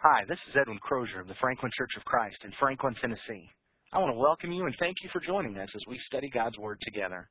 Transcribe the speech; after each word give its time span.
Hi, 0.00 0.22
this 0.28 0.38
is 0.48 0.54
Edwin 0.54 0.78
Crozier 0.78 1.22
of 1.22 1.26
the 1.26 1.34
Franklin 1.40 1.72
Church 1.76 1.96
of 1.96 2.04
Christ 2.04 2.44
in 2.44 2.52
Franklin, 2.52 2.94
Tennessee. 3.00 3.50
I 3.92 3.98
want 3.98 4.14
to 4.14 4.20
welcome 4.20 4.52
you 4.52 4.64
and 4.64 4.76
thank 4.78 4.94
you 5.02 5.10
for 5.12 5.18
joining 5.18 5.58
us 5.58 5.68
as 5.74 5.82
we 5.88 5.98
study 6.06 6.30
God's 6.30 6.56
Word 6.56 6.78
together. 6.82 7.28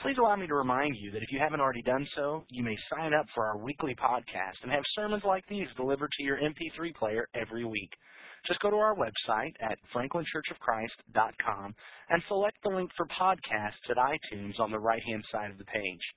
Please 0.00 0.16
allow 0.16 0.36
me 0.36 0.46
to 0.46 0.54
remind 0.54 0.94
you 0.94 1.10
that 1.10 1.24
if 1.24 1.32
you 1.32 1.40
haven't 1.40 1.58
already 1.60 1.82
done 1.82 2.06
so, 2.14 2.44
you 2.50 2.62
may 2.62 2.76
sign 2.88 3.14
up 3.14 3.26
for 3.34 3.44
our 3.44 3.58
weekly 3.58 3.96
podcast 3.96 4.62
and 4.62 4.70
have 4.70 4.84
sermons 4.90 5.24
like 5.24 5.44
these 5.48 5.66
delivered 5.76 6.12
to 6.12 6.22
your 6.22 6.38
MP3 6.38 6.94
player 6.94 7.26
every 7.34 7.64
week. 7.64 7.92
Just 8.46 8.60
go 8.60 8.70
to 8.70 8.76
our 8.76 8.94
website 8.94 9.54
at 9.58 9.76
franklinchurchofchrist.com 9.92 11.74
and 12.10 12.22
select 12.28 12.58
the 12.62 12.70
link 12.70 12.92
for 12.96 13.06
podcasts 13.06 13.90
at 13.90 13.96
iTunes 13.96 14.60
on 14.60 14.70
the 14.70 14.78
right 14.78 15.02
hand 15.02 15.24
side 15.32 15.50
of 15.50 15.58
the 15.58 15.64
page. 15.64 16.14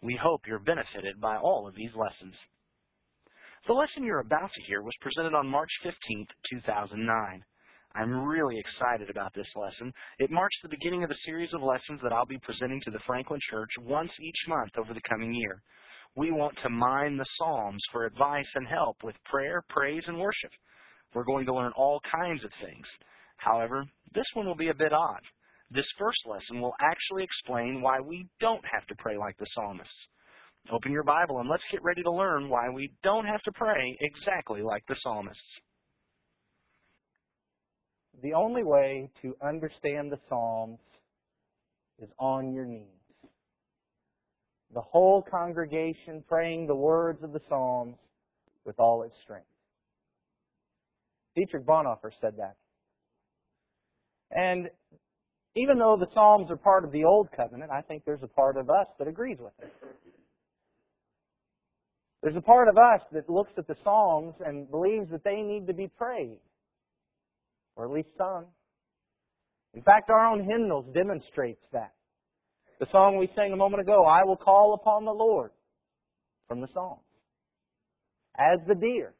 We 0.00 0.14
hope 0.14 0.46
you're 0.46 0.60
benefited 0.60 1.20
by 1.20 1.38
all 1.38 1.66
of 1.66 1.74
these 1.74 1.96
lessons. 1.96 2.36
The 3.66 3.72
lesson 3.72 4.04
you're 4.04 4.20
about 4.20 4.52
to 4.52 4.62
hear 4.64 4.82
was 4.82 4.92
presented 5.00 5.34
on 5.34 5.48
March 5.48 5.70
15, 5.82 6.26
2009. 6.50 7.44
I'm 7.94 8.26
really 8.26 8.58
excited 8.58 9.08
about 9.08 9.32
this 9.32 9.48
lesson. 9.56 9.90
It 10.18 10.30
marks 10.30 10.54
the 10.62 10.68
beginning 10.68 11.02
of 11.02 11.10
a 11.10 11.16
series 11.24 11.54
of 11.54 11.62
lessons 11.62 11.98
that 12.02 12.12
I'll 12.12 12.26
be 12.26 12.36
presenting 12.36 12.82
to 12.82 12.90
the 12.90 12.98
Franklin 13.06 13.40
Church 13.40 13.70
once 13.80 14.12
each 14.20 14.48
month 14.48 14.76
over 14.76 14.92
the 14.92 15.00
coming 15.08 15.32
year. 15.32 15.62
We 16.14 16.30
want 16.30 16.58
to 16.58 16.68
mine 16.68 17.16
the 17.16 17.24
Psalms 17.38 17.82
for 17.90 18.04
advice 18.04 18.50
and 18.54 18.68
help 18.68 18.98
with 19.02 19.16
prayer, 19.24 19.64
praise, 19.70 20.04
and 20.08 20.20
worship. 20.20 20.50
We're 21.14 21.24
going 21.24 21.46
to 21.46 21.54
learn 21.54 21.72
all 21.74 22.02
kinds 22.20 22.44
of 22.44 22.50
things. 22.60 22.86
However, 23.38 23.86
this 24.12 24.26
one 24.34 24.46
will 24.46 24.56
be 24.56 24.68
a 24.68 24.74
bit 24.74 24.92
odd. 24.92 25.22
This 25.70 25.90
first 25.98 26.20
lesson 26.26 26.60
will 26.60 26.74
actually 26.82 27.24
explain 27.24 27.80
why 27.80 28.00
we 28.00 28.28
don't 28.40 28.64
have 28.70 28.84
to 28.88 28.94
pray 28.96 29.16
like 29.16 29.38
the 29.38 29.46
psalmists. 29.54 30.06
Open 30.70 30.92
your 30.92 31.04
Bible 31.04 31.40
and 31.40 31.48
let's 31.48 31.64
get 31.70 31.82
ready 31.82 32.02
to 32.02 32.10
learn 32.10 32.48
why 32.48 32.70
we 32.70 32.90
don't 33.02 33.26
have 33.26 33.42
to 33.42 33.52
pray 33.52 33.96
exactly 34.00 34.62
like 34.62 34.82
the 34.88 34.96
psalmists. 34.98 35.60
The 38.22 38.32
only 38.32 38.62
way 38.62 39.10
to 39.20 39.36
understand 39.42 40.10
the 40.10 40.18
Psalms 40.28 40.78
is 41.98 42.08
on 42.18 42.54
your 42.54 42.64
knees. 42.64 42.86
The 44.72 44.80
whole 44.80 45.22
congregation 45.22 46.24
praying 46.26 46.66
the 46.66 46.74
words 46.74 47.22
of 47.22 47.32
the 47.32 47.40
Psalms 47.48 47.96
with 48.64 48.78
all 48.78 49.02
its 49.02 49.14
strength. 49.22 49.46
Dietrich 51.36 51.66
Bonhoeffer 51.66 52.12
said 52.20 52.34
that. 52.38 52.56
And 54.30 54.70
even 55.54 55.78
though 55.78 55.96
the 55.96 56.08
Psalms 56.14 56.50
are 56.50 56.56
part 56.56 56.84
of 56.84 56.92
the 56.92 57.04
Old 57.04 57.28
Covenant, 57.36 57.70
I 57.70 57.82
think 57.82 58.04
there's 58.04 58.22
a 58.22 58.28
part 58.28 58.56
of 58.56 58.70
us 58.70 58.86
that 58.98 59.06
agrees 59.06 59.38
with 59.38 59.52
it. 59.60 59.72
There's 62.24 62.36
a 62.36 62.40
part 62.40 62.68
of 62.68 62.78
us 62.78 63.02
that 63.12 63.28
looks 63.28 63.52
at 63.58 63.66
the 63.66 63.76
Psalms 63.84 64.34
and 64.40 64.70
believes 64.70 65.10
that 65.10 65.22
they 65.24 65.42
need 65.42 65.66
to 65.66 65.74
be 65.74 65.88
prayed 65.88 66.38
or 67.76 67.84
at 67.84 67.90
least 67.90 68.08
sung. 68.16 68.46
In 69.74 69.82
fact, 69.82 70.08
our 70.08 70.32
own 70.32 70.48
hymnals 70.48 70.86
demonstrates 70.94 71.62
that. 71.74 71.92
The 72.80 72.86
song 72.90 73.18
we 73.18 73.28
sang 73.36 73.52
a 73.52 73.56
moment 73.56 73.82
ago, 73.82 74.06
I 74.06 74.24
will 74.24 74.38
call 74.38 74.72
upon 74.72 75.04
the 75.04 75.12
Lord, 75.12 75.50
from 76.48 76.62
the 76.62 76.68
Psalms. 76.72 77.02
As 78.38 78.58
the 78.66 78.74
deer, 78.74 79.12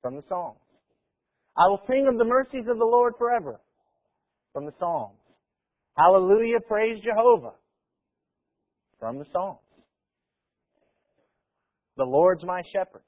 from 0.00 0.14
the 0.14 0.22
Psalms. 0.28 0.60
I 1.56 1.66
will 1.66 1.82
sing 1.90 2.06
of 2.06 2.18
the 2.18 2.24
mercies 2.24 2.68
of 2.68 2.78
the 2.78 2.84
Lord 2.84 3.14
forever, 3.18 3.58
from 4.52 4.64
the 4.64 4.74
Psalms. 4.78 5.18
Hallelujah, 5.96 6.60
praise 6.68 7.02
Jehovah, 7.02 7.54
from 9.00 9.18
the 9.18 9.26
Psalms. 9.32 9.58
The 11.96 12.04
Lord's 12.04 12.44
my 12.44 12.62
shepherd, 12.72 13.04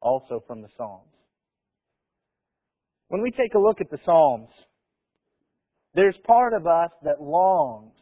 also 0.00 0.42
from 0.46 0.62
the 0.62 0.68
Psalms. 0.76 1.10
When 3.08 3.22
we 3.22 3.30
take 3.30 3.54
a 3.54 3.58
look 3.58 3.80
at 3.80 3.90
the 3.90 3.98
Psalms, 4.04 4.50
there's 5.94 6.16
part 6.26 6.52
of 6.52 6.66
us 6.66 6.90
that 7.02 7.20
longs 7.20 7.94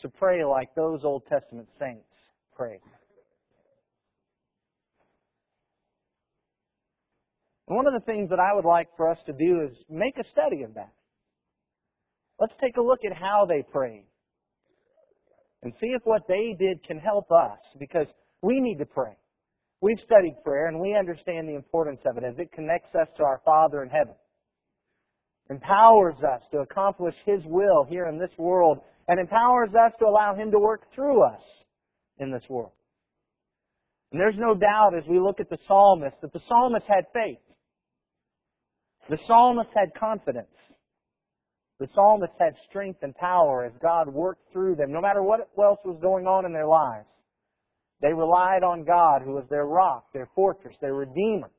to 0.00 0.08
pray 0.08 0.44
like 0.44 0.74
those 0.74 1.04
Old 1.04 1.24
Testament 1.26 1.68
saints 1.78 2.08
prayed. 2.56 2.80
And 7.68 7.76
one 7.76 7.86
of 7.86 7.94
the 7.94 8.04
things 8.04 8.30
that 8.30 8.38
I 8.40 8.54
would 8.54 8.64
like 8.64 8.88
for 8.96 9.08
us 9.10 9.18
to 9.26 9.32
do 9.32 9.62
is 9.62 9.76
make 9.88 10.18
a 10.18 10.24
study 10.24 10.62
of 10.62 10.74
that. 10.74 10.92
Let's 12.38 12.54
take 12.60 12.76
a 12.76 12.82
look 12.82 13.00
at 13.04 13.16
how 13.16 13.46
they 13.46 13.62
prayed 13.62 14.06
and 15.62 15.72
see 15.80 15.88
if 15.88 16.02
what 16.04 16.26
they 16.28 16.54
did 16.58 16.82
can 16.82 16.98
help 16.98 17.30
us 17.32 17.58
because 17.78 18.06
we 18.44 18.60
need 18.60 18.78
to 18.78 18.86
pray. 18.86 19.16
We've 19.80 20.00
studied 20.04 20.36
prayer 20.44 20.66
and 20.66 20.80
we 20.80 20.96
understand 20.96 21.48
the 21.48 21.54
importance 21.54 22.00
of 22.06 22.18
it 22.18 22.24
as 22.24 22.38
it 22.38 22.52
connects 22.52 22.94
us 22.94 23.08
to 23.16 23.24
our 23.24 23.40
Father 23.44 23.82
in 23.82 23.88
heaven. 23.88 24.14
Empowers 25.50 26.16
us 26.22 26.42
to 26.52 26.58
accomplish 26.58 27.14
His 27.24 27.42
will 27.46 27.84
here 27.88 28.06
in 28.06 28.18
this 28.18 28.30
world 28.38 28.78
and 29.08 29.18
empowers 29.18 29.70
us 29.70 29.92
to 29.98 30.06
allow 30.06 30.34
Him 30.34 30.50
to 30.50 30.58
work 30.58 30.82
through 30.94 31.22
us 31.22 31.40
in 32.18 32.30
this 32.30 32.44
world. 32.48 32.72
And 34.12 34.20
there's 34.20 34.38
no 34.38 34.54
doubt 34.54 34.96
as 34.96 35.04
we 35.08 35.18
look 35.18 35.40
at 35.40 35.50
the 35.50 35.58
psalmist 35.66 36.16
that 36.22 36.32
the 36.32 36.40
psalmist 36.48 36.86
had 36.86 37.04
faith. 37.12 37.38
The 39.10 39.18
psalmist 39.26 39.70
had 39.74 39.88
confidence. 39.98 40.46
The 41.80 41.88
psalmist 41.94 42.32
had 42.38 42.54
strength 42.68 43.00
and 43.02 43.14
power 43.14 43.64
as 43.64 43.72
God 43.82 44.08
worked 44.08 44.52
through 44.52 44.76
them, 44.76 44.92
no 44.92 45.00
matter 45.00 45.22
what 45.22 45.40
else 45.58 45.80
was 45.84 45.98
going 46.00 46.26
on 46.26 46.46
in 46.46 46.52
their 46.52 46.66
lives. 46.66 47.06
They 48.00 48.12
relied 48.12 48.62
on 48.62 48.84
God, 48.84 49.22
who 49.24 49.32
was 49.32 49.44
their 49.48 49.66
rock, 49.66 50.06
their 50.12 50.28
fortress, 50.34 50.76
their 50.80 50.94
redeemer, 50.94 51.50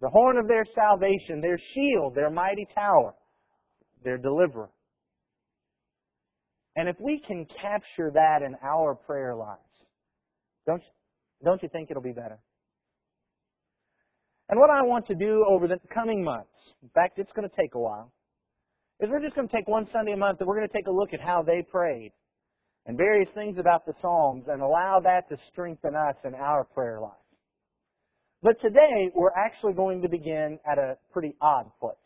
the 0.00 0.08
horn 0.08 0.38
of 0.38 0.48
their 0.48 0.64
salvation, 0.74 1.40
their 1.40 1.58
shield, 1.74 2.14
their 2.14 2.30
mighty 2.30 2.66
tower, 2.74 3.14
their 4.04 4.18
deliverer. 4.18 4.70
And 6.76 6.88
if 6.88 6.96
we 7.00 7.18
can 7.18 7.46
capture 7.46 8.10
that 8.14 8.42
in 8.42 8.54
our 8.62 8.94
prayer 8.94 9.34
lives, 9.34 9.60
don't 10.66 10.82
you, 10.82 11.44
don't 11.44 11.62
you 11.62 11.68
think 11.70 11.90
it'll 11.90 12.02
be 12.02 12.12
better? 12.12 12.38
And 14.48 14.60
what 14.60 14.70
I 14.70 14.82
want 14.82 15.06
to 15.06 15.14
do 15.14 15.44
over 15.48 15.66
the 15.66 15.78
coming 15.92 16.22
months, 16.22 16.50
in 16.82 16.88
fact, 16.90 17.18
it's 17.18 17.32
going 17.32 17.48
to 17.48 17.56
take 17.56 17.74
a 17.74 17.78
while, 17.78 18.12
is 19.00 19.10
we're 19.10 19.20
just 19.20 19.34
going 19.34 19.48
to 19.48 19.56
take 19.56 19.66
one 19.66 19.88
Sunday 19.92 20.12
a 20.12 20.16
month 20.16 20.40
and 20.40 20.46
we're 20.46 20.56
going 20.56 20.68
to 20.68 20.72
take 20.72 20.86
a 20.86 20.92
look 20.92 21.12
at 21.12 21.20
how 21.20 21.42
they 21.42 21.62
prayed 21.62 22.12
and 22.86 22.96
various 22.96 23.28
things 23.34 23.58
about 23.58 23.84
the 23.84 23.92
Psalms 24.00 24.44
and 24.48 24.62
allow 24.62 25.00
that 25.02 25.28
to 25.28 25.36
strengthen 25.50 25.94
us 25.94 26.14
in 26.24 26.34
our 26.34 26.64
prayer 26.64 27.00
life. 27.00 27.12
But 28.42 28.60
today, 28.60 29.10
we're 29.14 29.34
actually 29.36 29.72
going 29.72 30.02
to 30.02 30.08
begin 30.08 30.58
at 30.70 30.78
a 30.78 30.96
pretty 31.12 31.34
odd 31.40 31.66
place. 31.80 31.96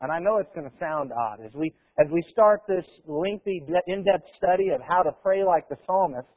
And 0.00 0.12
I 0.12 0.20
know 0.20 0.38
it's 0.38 0.54
going 0.54 0.70
to 0.70 0.78
sound 0.78 1.10
odd. 1.12 1.40
As 1.44 1.52
we, 1.54 1.74
as 1.98 2.06
we 2.12 2.22
start 2.30 2.60
this 2.68 2.86
lengthy, 3.06 3.62
in-depth 3.88 4.28
study 4.36 4.68
of 4.70 4.80
how 4.86 5.02
to 5.02 5.10
pray 5.22 5.42
like 5.42 5.68
the 5.68 5.76
psalmists, 5.86 6.30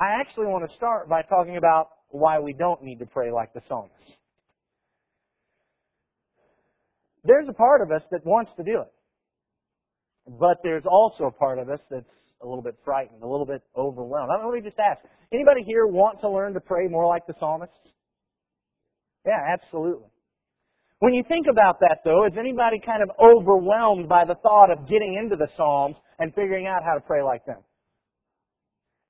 I 0.00 0.18
actually 0.18 0.46
want 0.46 0.68
to 0.68 0.76
start 0.76 1.08
by 1.08 1.22
talking 1.22 1.58
about 1.58 1.88
why 2.08 2.38
we 2.38 2.54
don't 2.54 2.82
need 2.82 3.00
to 3.00 3.06
pray 3.06 3.30
like 3.30 3.52
the 3.52 3.60
psalmists. 3.68 4.16
There's 7.24 7.48
a 7.48 7.52
part 7.52 7.82
of 7.82 7.90
us 7.90 8.02
that 8.12 8.24
wants 8.24 8.52
to 8.56 8.64
do 8.64 8.80
it. 8.80 8.92
But 10.26 10.58
there's 10.62 10.84
also 10.90 11.24
a 11.24 11.30
part 11.30 11.58
of 11.58 11.68
us 11.68 11.80
that's 11.90 12.06
a 12.44 12.46
little 12.46 12.62
bit 12.62 12.76
frightened, 12.84 13.22
a 13.22 13.26
little 13.26 13.46
bit 13.46 13.62
overwhelmed. 13.76 14.30
I 14.30 14.36
don't 14.36 14.44
know, 14.44 14.50
let 14.50 14.62
me 14.62 14.68
just 14.68 14.78
ask. 14.78 15.00
Anybody 15.32 15.64
here 15.66 15.86
want 15.86 16.20
to 16.20 16.30
learn 16.30 16.54
to 16.54 16.60
pray 16.60 16.86
more 16.88 17.06
like 17.06 17.26
the 17.26 17.34
psalmists? 17.40 17.74
Yeah, 19.26 19.40
absolutely. 19.52 20.08
When 21.00 21.12
you 21.12 21.24
think 21.26 21.46
about 21.50 21.80
that 21.80 21.98
though, 22.04 22.26
is 22.26 22.32
anybody 22.38 22.78
kind 22.78 23.02
of 23.02 23.10
overwhelmed 23.18 24.08
by 24.08 24.24
the 24.24 24.36
thought 24.36 24.70
of 24.70 24.88
getting 24.88 25.14
into 25.14 25.36
the 25.36 25.48
Psalms 25.56 25.96
and 26.18 26.34
figuring 26.34 26.66
out 26.66 26.82
how 26.84 26.94
to 26.94 27.00
pray 27.00 27.22
like 27.22 27.44
them? 27.44 27.58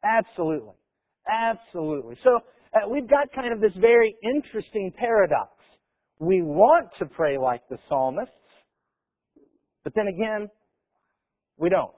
Absolutely. 0.04 0.74
Absolutely. 1.28 2.16
So 2.22 2.40
uh, 2.74 2.88
we've 2.88 3.08
got 3.08 3.32
kind 3.32 3.52
of 3.52 3.60
this 3.60 3.74
very 3.76 4.16
interesting 4.22 4.92
paradox. 4.96 5.50
We 6.19 6.42
want 6.42 6.88
to 6.98 7.06
pray 7.06 7.38
like 7.38 7.62
the 7.69 7.78
psalmists, 7.88 8.32
but 9.82 9.94
then 9.94 10.06
again, 10.08 10.48
we 11.56 11.69
don't. 11.69 11.94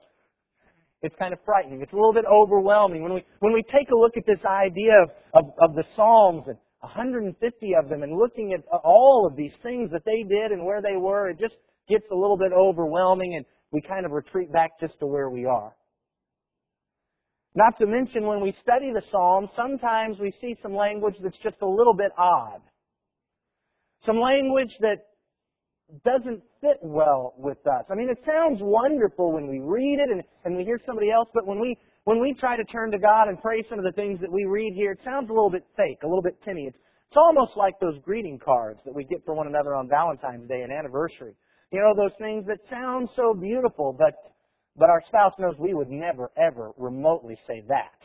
It's 1.07 1.15
kind 1.15 1.31
of 1.31 1.39
frightening. 1.45 1.81
It's 1.81 1.93
a 1.93 1.95
little 1.95 2.11
bit 2.11 2.25
overwhelming. 2.25 3.01
When 3.01 3.13
we, 3.13 3.23
when 3.39 3.53
we 3.53 3.63
take 3.63 3.89
a 3.91 3.95
look 3.95 4.17
at 4.17 4.25
this 4.25 4.43
idea 4.45 4.91
of, 5.01 5.09
of, 5.33 5.45
of 5.61 5.75
the 5.75 5.85
Psalms 5.95 6.43
and 6.47 6.57
150 6.81 7.75
of 7.81 7.87
them 7.87 8.03
and 8.03 8.17
looking 8.17 8.51
at 8.51 8.59
all 8.83 9.25
of 9.25 9.37
these 9.37 9.53
things 9.63 9.89
that 9.91 10.03
they 10.03 10.23
did 10.23 10.51
and 10.51 10.65
where 10.65 10.81
they 10.81 10.97
were, 10.97 11.29
it 11.29 11.39
just 11.39 11.55
gets 11.87 12.03
a 12.11 12.15
little 12.15 12.37
bit 12.37 12.51
overwhelming 12.51 13.35
and 13.35 13.45
we 13.71 13.79
kind 13.79 14.05
of 14.05 14.11
retreat 14.11 14.51
back 14.51 14.71
just 14.81 14.99
to 14.99 15.07
where 15.07 15.29
we 15.29 15.45
are. 15.45 15.73
Not 17.55 17.79
to 17.79 17.87
mention 17.87 18.27
when 18.27 18.41
we 18.41 18.53
study 18.61 18.91
the 18.91 19.01
Psalms, 19.09 19.49
sometimes 19.55 20.19
we 20.19 20.33
see 20.41 20.57
some 20.61 20.75
language 20.75 21.15
that's 21.23 21.39
just 21.41 21.55
a 21.61 21.67
little 21.67 21.95
bit 21.95 22.11
odd. 22.17 22.61
Some 24.05 24.19
language 24.19 24.75
that 24.81 25.06
doesn't 26.03 26.43
fit 26.61 26.77
well 26.81 27.33
with 27.37 27.59
us. 27.67 27.85
I 27.89 27.95
mean, 27.95 28.09
it 28.09 28.19
sounds 28.25 28.59
wonderful 28.61 29.31
when 29.33 29.47
we 29.47 29.59
read 29.59 29.99
it 29.99 30.09
and, 30.09 30.23
and 30.43 30.57
we 30.57 30.63
hear 30.63 30.79
somebody 30.85 31.11
else, 31.11 31.29
but 31.33 31.47
when 31.47 31.59
we 31.59 31.77
when 32.03 32.21
we 32.21 32.33
try 32.33 32.55
to 32.55 32.63
turn 32.63 32.91
to 32.91 32.99
God 32.99 33.27
and 33.27 33.41
pray 33.41 33.63
some 33.69 33.79
of 33.79 33.85
the 33.85 33.91
things 33.91 34.19
that 34.21 34.31
we 34.31 34.45
read 34.45 34.73
here, 34.73 34.91
it 34.91 34.99
sounds 35.03 35.29
a 35.29 35.33
little 35.33 35.49
bit 35.49 35.65
fake, 35.75 35.99
a 36.03 36.07
little 36.07 36.21
bit 36.21 36.37
tinny. 36.43 36.65
It's 36.67 36.77
It's 37.09 37.17
almost 37.17 37.55
like 37.55 37.79
those 37.79 37.99
greeting 38.03 38.39
cards 38.39 38.79
that 38.85 38.93
we 38.93 39.03
get 39.05 39.23
for 39.25 39.33
one 39.33 39.47
another 39.47 39.75
on 39.75 39.87
Valentine's 39.87 40.47
Day 40.47 40.61
and 40.61 40.71
anniversary. 40.71 41.35
You 41.71 41.81
know, 41.81 41.93
those 41.95 42.15
things 42.19 42.45
that 42.47 42.59
sound 42.69 43.09
so 43.15 43.33
beautiful, 43.33 43.93
but, 43.97 44.13
but 44.77 44.89
our 44.89 45.01
spouse 45.07 45.33
knows 45.39 45.55
we 45.57 45.73
would 45.73 45.89
never, 45.89 46.31
ever 46.37 46.71
remotely 46.77 47.37
say 47.47 47.63
that. 47.67 47.99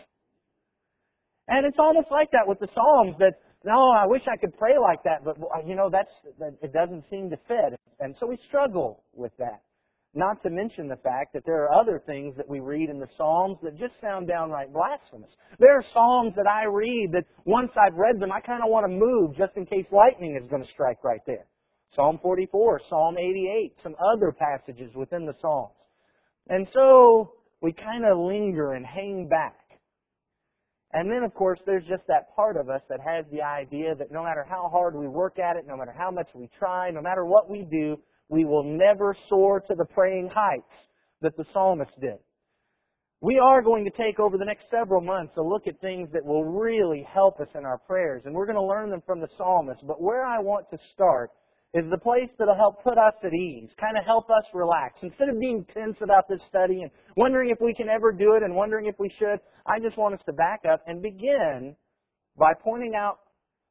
And 1.49 1.67
it's 1.67 1.79
almost 1.79 2.11
like 2.11 2.31
that 2.33 2.47
with 2.47 2.59
the 2.61 2.69
Psalms 2.75 3.17
that, 3.19 3.35
no, 3.65 3.91
I 3.91 4.07
wish 4.07 4.23
I 4.31 4.37
could 4.37 4.57
pray 4.57 4.79
like 4.81 5.03
that, 5.05 5.25
but, 5.25 5.37
uh, 5.39 5.67
you 5.67 5.75
know, 5.75 5.89
that's, 5.91 6.13
that, 6.39 6.55
it 6.63 6.73
doesn't 6.73 7.05
seem 7.11 7.31
to 7.31 7.37
fit. 7.49 7.79
And 8.01 8.15
so 8.19 8.27
we 8.27 8.39
struggle 8.49 9.05
with 9.15 9.33
that. 9.39 9.63
Not 10.15 10.43
to 10.43 10.51
mention 10.51 10.89
the 10.89 10.97
fact 10.97 11.33
that 11.33 11.45
there 11.47 11.63
are 11.65 11.73
other 11.73 12.03
things 12.05 12.37
that 12.37 12.47
we 12.47 12.61
read 12.61 12.91
in 12.91 12.99
the 12.99 13.09
Psalms 13.17 13.57
that 13.63 13.79
just 13.79 13.95
sound 14.01 14.29
downright 14.29 14.71
blasphemous. 14.71 15.31
There 15.59 15.75
are 15.79 15.85
Psalms 15.95 16.35
that 16.37 16.47
I 16.47 16.67
read 16.67 17.13
that 17.13 17.25
once 17.47 17.71
I've 17.77 17.95
read 17.95 18.21
them, 18.21 18.31
I 18.31 18.41
kind 18.41 18.63
of 18.63 18.71
want 18.71 18.85
to 18.85 18.95
move 18.95 19.35
just 19.37 19.57
in 19.57 19.65
case 19.65 19.87
lightning 19.91 20.37
is 20.37 20.47
going 20.51 20.63
to 20.63 20.69
strike 20.69 21.03
right 21.03 21.23
there. 21.27 21.47
Psalm 21.95 22.19
44, 22.23 22.81
Psalm 22.91 23.17
88, 23.19 23.75
some 23.83 23.95
other 24.13 24.33
passages 24.33 24.95
within 24.95 25.25
the 25.25 25.35
Psalms. 25.41 25.77
And 26.49 26.67
so 26.75 27.33
we 27.63 27.73
kind 27.73 28.05
of 28.05 28.19
linger 28.19 28.73
and 28.73 28.85
hang 28.85 29.29
back. 29.29 29.61
And 30.93 31.11
then, 31.11 31.23
of 31.23 31.35
course, 31.35 31.59
there's 31.65 31.87
just 31.87 32.07
that 32.09 32.35
part 32.37 32.57
of 32.57 32.69
us 32.69 32.83
that 32.89 33.01
has 33.01 33.25
the 33.33 33.41
idea 33.41 33.95
that 33.95 34.13
no 34.13 34.23
matter 34.23 34.45
how 34.49 34.69
hard 34.71 34.95
we 34.95 35.09
work 35.09 35.39
at 35.39 35.57
it, 35.57 35.67
no 35.67 35.77
matter 35.77 35.95
how 35.97 36.11
much 36.11 36.29
we 36.35 36.51
try, 36.59 36.91
no 36.91 37.01
matter 37.01 37.25
what 37.25 37.49
we 37.49 37.63
do, 37.63 37.99
we 38.29 38.45
will 38.45 38.63
never 38.65 39.17
soar 39.29 39.61
to 39.61 39.75
the 39.75 39.87
praying 39.87 40.29
heights 40.29 40.73
that 41.23 41.37
the 41.37 41.47
psalmist 41.53 41.99
did. 42.01 42.19
We 43.23 43.39
are 43.39 43.63
going 43.63 43.85
to 43.85 44.03
take 44.03 44.19
over 44.19 44.37
the 44.37 44.45
next 44.45 44.65
several 44.71 45.01
months 45.01 45.35
a 45.37 45.43
look 45.43 45.67
at 45.67 45.81
things 45.81 46.11
that 46.13 46.25
will 46.25 46.45
really 46.45 47.07
help 47.09 47.41
us 47.41 47.49
in 47.55 47.65
our 47.65 47.79
prayers, 47.79 48.23
and 48.25 48.35
we're 48.35 48.47
going 48.47 48.57
to 48.57 48.63
learn 48.63 48.91
them 48.91 49.03
from 49.07 49.21
the 49.21 49.29
psalmist. 49.39 49.87
But 49.87 50.03
where 50.03 50.27
I 50.27 50.41
want 50.41 50.69
to 50.73 50.79
start 50.93 51.31
is 51.75 51.85
the 51.91 51.99
place 51.99 52.29
that'll 52.39 52.55
help 52.55 52.83
put 52.85 52.99
us 52.99 53.15
at 53.25 53.33
ease, 53.33 53.71
kind 53.81 53.97
of 53.97 54.05
help 54.05 54.29
us 54.29 54.45
relax. 54.53 54.99
Instead 55.03 55.31
of 55.31 55.41
being 55.41 55.65
tense 55.73 55.97
about 56.03 56.29
this 56.29 56.41
study 56.49 56.83
and 56.83 56.91
wondering 57.17 57.49
if 57.49 57.59
we 57.61 57.73
can 57.73 57.89
ever 57.89 58.13
do 58.13 58.35
it 58.35 58.43
and 58.43 58.55
wondering 58.55 58.87
if 58.87 58.95
we 58.99 59.09
should, 59.19 59.41
I 59.67 59.81
just 59.81 59.97
want 59.97 60.15
us 60.15 60.21
to 60.27 60.33
back 60.33 60.61
up 60.71 60.83
and 60.87 61.01
begin 61.01 61.75
by 62.37 62.53
pointing 62.63 62.95
out 62.95 63.21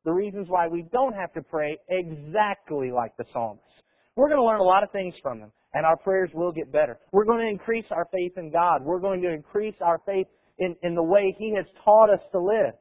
the 0.04 0.12
reasons 0.12 0.48
why 0.50 0.68
we 0.68 0.84
don't 0.92 1.14
have 1.14 1.32
to 1.34 1.42
pray 1.44 1.78
exactly 1.90 2.92
like 2.92 3.16
the 3.18 3.26
psalmist. 3.32 3.84
We're 4.16 4.30
going 4.30 4.42
to 4.42 4.46
learn 4.46 4.60
a 4.60 4.64
lot 4.64 4.84
of 4.84 4.92
things 4.92 5.14
from 5.22 5.40
them, 5.40 5.52
and 5.74 5.86
our 5.86 5.98
prayers 5.98 6.32
will 6.34 6.52
get 6.52 6.72
better. 6.72 7.00
We're 7.12 7.26
going 7.26 7.40
to 7.40 7.48
increase 7.48 7.86
our 7.92 8.08
faith 8.12 8.34
in 8.38 8.52
God. 8.52 8.84
We're 8.84 9.00
going 9.00 9.22
to 9.22 9.32
increase 9.32 9.76
our 9.80 10.02
faith 10.08 10.28
in, 10.58 10.76
in 10.82 10.96
the 10.96 11.04
way 11.04 11.36
He 11.38 11.54
has 11.56 11.66
taught 11.86 12.10
us 12.10 12.20
to 12.32 12.40
live. 12.40 12.74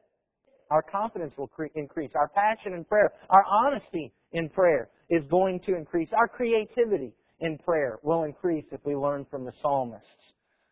Our 0.71 0.81
confidence 0.81 1.33
will 1.37 1.47
cre- 1.47 1.65
increase. 1.75 2.11
Our 2.15 2.29
passion 2.29 2.73
in 2.73 2.85
prayer, 2.85 3.11
our 3.29 3.45
honesty 3.45 4.13
in 4.31 4.49
prayer 4.49 4.89
is 5.11 5.23
going 5.29 5.59
to 5.59 5.75
increase. 5.75 6.09
Our 6.17 6.27
creativity 6.27 7.13
in 7.41 7.57
prayer 7.59 7.99
will 8.01 8.23
increase 8.23 8.65
if 8.71 8.79
we 8.85 8.95
learn 8.95 9.25
from 9.29 9.45
the 9.45 9.51
psalmists. 9.61 10.07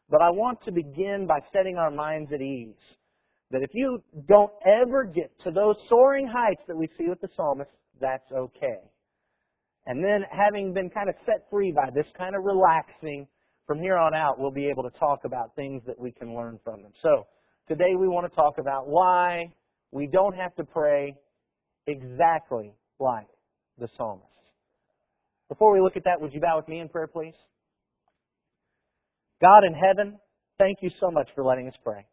But 0.10 0.22
I 0.22 0.32
want 0.32 0.64
to 0.64 0.72
begin 0.72 1.28
by 1.28 1.40
setting 1.54 1.78
our 1.78 1.92
minds 1.92 2.32
at 2.34 2.42
ease. 2.42 2.74
That 3.52 3.62
if 3.62 3.72
you 3.74 4.02
don't 4.28 4.52
ever 4.66 5.04
get 5.04 5.32
to 5.44 5.52
those 5.52 5.76
soaring 5.90 6.28
heights 6.28 6.62
that 6.68 6.78
we 6.78 6.88
see 6.98 7.10
with 7.10 7.20
the 7.20 7.30
psalmist, 7.36 7.70
that's 8.00 8.32
okay. 8.32 8.80
And 9.86 10.04
then, 10.04 10.24
having 10.32 10.74
been 10.74 10.90
kind 10.90 11.10
of 11.10 11.16
set 11.26 11.50
free 11.50 11.72
by 11.72 11.90
this 11.94 12.06
kind 12.18 12.36
of 12.36 12.44
relaxing, 12.44 13.28
from 13.66 13.80
here 13.82 13.98
on 13.98 14.14
out, 14.14 14.40
we'll 14.40 14.52
be 14.52 14.70
able 14.70 14.84
to 14.84 15.00
talk 15.00 15.26
about 15.26 15.56
things 15.56 15.82
that 15.88 16.00
we 16.00 16.12
can 16.12 16.36
learn 16.36 16.60
from 16.64 16.84
them. 16.84 16.92
So, 17.02 17.26
today 17.68 17.96
we 18.00 18.08
want 18.08 18.32
to 18.32 18.36
talk 18.36 18.60
about 18.60 18.88
why 18.88 19.52
we 19.92 20.08
don't 20.08 20.36
have 20.36 20.56
to 20.56 20.64
pray 20.64 21.16
exactly 21.88 22.74
like 23.00 23.28
the 23.80 23.88
psalmist. 23.98 24.29
Before 25.50 25.74
we 25.74 25.82
look 25.82 25.98
at 25.98 26.06
that, 26.06 26.22
would 26.22 26.34
you 26.34 26.40
bow 26.40 26.58
with 26.58 26.68
me 26.68 26.80
in 26.80 26.90
prayer, 26.90 27.08
please? 27.08 27.34
God 29.42 29.66
in 29.66 29.74
heaven, 29.74 30.20
thank 30.60 30.78
you 30.82 30.92
so 31.00 31.10
much 31.10 31.30
for 31.34 31.44
letting 31.44 31.68
us 31.68 31.76
pray. 31.84 32.06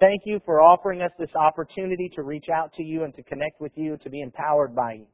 Thank 0.00 0.22
you 0.24 0.40
for 0.46 0.62
offering 0.62 1.02
us 1.02 1.10
this 1.18 1.34
opportunity 1.34 2.10
to 2.14 2.22
reach 2.22 2.48
out 2.48 2.72
to 2.74 2.82
you 2.82 3.04
and 3.04 3.14
to 3.14 3.22
connect 3.22 3.60
with 3.60 3.72
you, 3.74 3.98
to 3.98 4.10
be 4.10 4.22
empowered 4.22 4.74
by 4.74 4.94
you. 4.94 5.06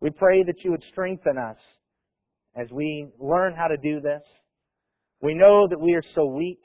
We 0.00 0.10
pray 0.10 0.42
that 0.42 0.64
you 0.64 0.72
would 0.72 0.82
strengthen 0.90 1.38
us 1.38 1.58
as 2.56 2.66
we 2.72 3.08
learn 3.20 3.54
how 3.54 3.68
to 3.68 3.76
do 3.76 4.00
this. 4.00 4.22
We 5.22 5.34
know 5.34 5.68
that 5.68 5.80
we 5.80 5.94
are 5.94 6.02
so 6.14 6.26
weak. 6.26 6.60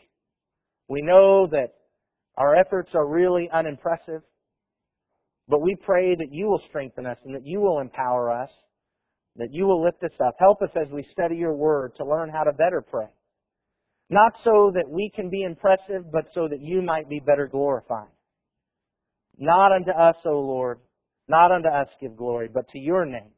We 0.87 1.01
know 1.03 1.45
that 1.47 1.73
our 2.37 2.55
efforts 2.55 2.91
are 2.95 3.07
really 3.07 3.49
unimpressive. 3.53 4.21
But 5.47 5.61
we 5.61 5.75
pray 5.75 6.15
that 6.15 6.31
you 6.31 6.47
will 6.47 6.61
strengthen 6.67 7.05
us 7.05 7.17
and 7.23 7.35
that 7.35 7.45
you 7.45 7.59
will 7.59 7.79
empower 7.81 8.31
us, 8.31 8.49
that 9.37 9.53
you 9.53 9.65
will 9.65 9.83
lift 9.83 10.03
us 10.03 10.17
up. 10.25 10.35
Help 10.39 10.61
us 10.61 10.69
as 10.75 10.89
we 10.91 11.05
study 11.11 11.35
your 11.35 11.53
word 11.53 11.93
to 11.97 12.05
learn 12.05 12.29
how 12.29 12.43
to 12.43 12.53
better 12.53 12.81
pray. 12.81 13.07
Not 14.09 14.33
so 14.43 14.71
that 14.75 14.89
we 14.89 15.11
can 15.13 15.29
be 15.29 15.43
impressive, 15.43 16.11
but 16.11 16.25
so 16.33 16.47
that 16.47 16.61
you 16.61 16.81
might 16.81 17.09
be 17.09 17.19
better 17.19 17.47
glorified. 17.47 18.07
Not 19.37 19.71
unto 19.71 19.91
us, 19.91 20.15
O 20.25 20.39
Lord, 20.39 20.79
not 21.27 21.51
unto 21.51 21.67
us 21.67 21.87
give 21.99 22.15
glory, 22.15 22.49
but 22.53 22.67
to 22.69 22.79
your 22.79 23.05
name. 23.05 23.31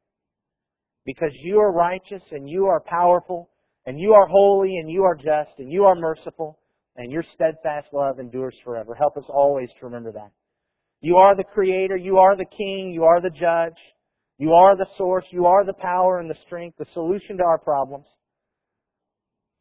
Because 1.05 1.31
you 1.41 1.59
are 1.59 1.71
righteous 1.71 2.21
and 2.31 2.49
you 2.49 2.65
are 2.65 2.81
powerful 2.81 3.49
and 3.85 3.97
you 3.97 4.13
are 4.13 4.27
holy 4.27 4.77
and 4.77 4.91
you 4.91 5.03
are 5.03 5.15
just 5.15 5.57
and 5.57 5.71
you 5.71 5.85
are 5.85 5.95
merciful 5.95 6.59
and 6.97 7.11
your 7.11 7.23
steadfast 7.33 7.87
love 7.93 8.19
endures 8.19 8.55
forever. 8.63 8.93
Help 8.93 9.15
us 9.15 9.23
always 9.29 9.69
to 9.79 9.85
remember 9.85 10.11
that. 10.11 10.31
You 10.99 11.15
are 11.15 11.35
the 11.35 11.45
creator, 11.45 11.95
you 11.95 12.17
are 12.17 12.35
the 12.35 12.45
king, 12.45 12.91
you 12.93 13.03
are 13.03 13.21
the 13.21 13.29
judge, 13.29 13.77
you 14.37 14.53
are 14.53 14.75
the 14.75 14.87
source, 14.97 15.25
you 15.31 15.45
are 15.45 15.65
the 15.65 15.73
power 15.73 16.19
and 16.19 16.29
the 16.29 16.37
strength, 16.45 16.77
the 16.77 16.85
solution 16.93 17.37
to 17.37 17.43
our 17.43 17.57
problems. 17.57 18.05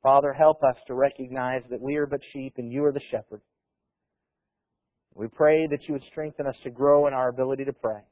Father, 0.02 0.32
help 0.32 0.62
us 0.62 0.76
to 0.86 0.94
recognize 0.94 1.62
that 1.70 1.80
we 1.80 1.96
are 1.96 2.06
but 2.06 2.20
sheep 2.32 2.54
and 2.58 2.70
you 2.70 2.84
are 2.84 2.92
the 2.92 3.00
shepherd. 3.10 3.40
We 5.14 5.28
pray 5.28 5.66
that 5.66 5.88
you 5.88 5.94
would 5.94 6.04
strengthen 6.04 6.46
us 6.46 6.56
to 6.62 6.70
grow 6.70 7.06
in 7.06 7.14
our 7.14 7.28
ability 7.28 7.64
to 7.64 7.72
pray. 7.72 8.02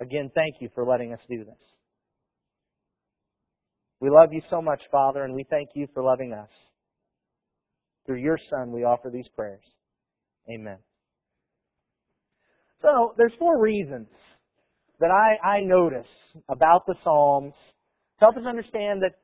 Again, 0.00 0.30
thank 0.34 0.56
you 0.60 0.68
for 0.74 0.84
letting 0.84 1.12
us 1.12 1.20
do 1.28 1.38
this. 1.38 1.56
We 4.00 4.10
love 4.10 4.32
you 4.32 4.42
so 4.48 4.62
much, 4.62 4.82
Father, 4.92 5.24
and 5.24 5.34
we 5.34 5.44
thank 5.48 5.70
you 5.74 5.88
for 5.92 6.02
loving 6.02 6.32
us. 6.32 6.50
Through 8.06 8.20
your 8.20 8.38
Son, 8.50 8.72
we 8.72 8.84
offer 8.84 9.10
these 9.10 9.28
prayers. 9.34 9.64
Amen. 10.48 10.78
So, 12.82 13.14
there's 13.16 13.34
four 13.38 13.60
reasons 13.60 14.08
that 15.00 15.10
I, 15.10 15.56
I 15.56 15.60
notice 15.60 16.06
about 16.48 16.86
the 16.86 16.94
Psalms 17.02 17.54
to 18.18 18.24
help 18.24 18.36
us 18.36 18.44
understand 18.46 19.02
that 19.02 19.14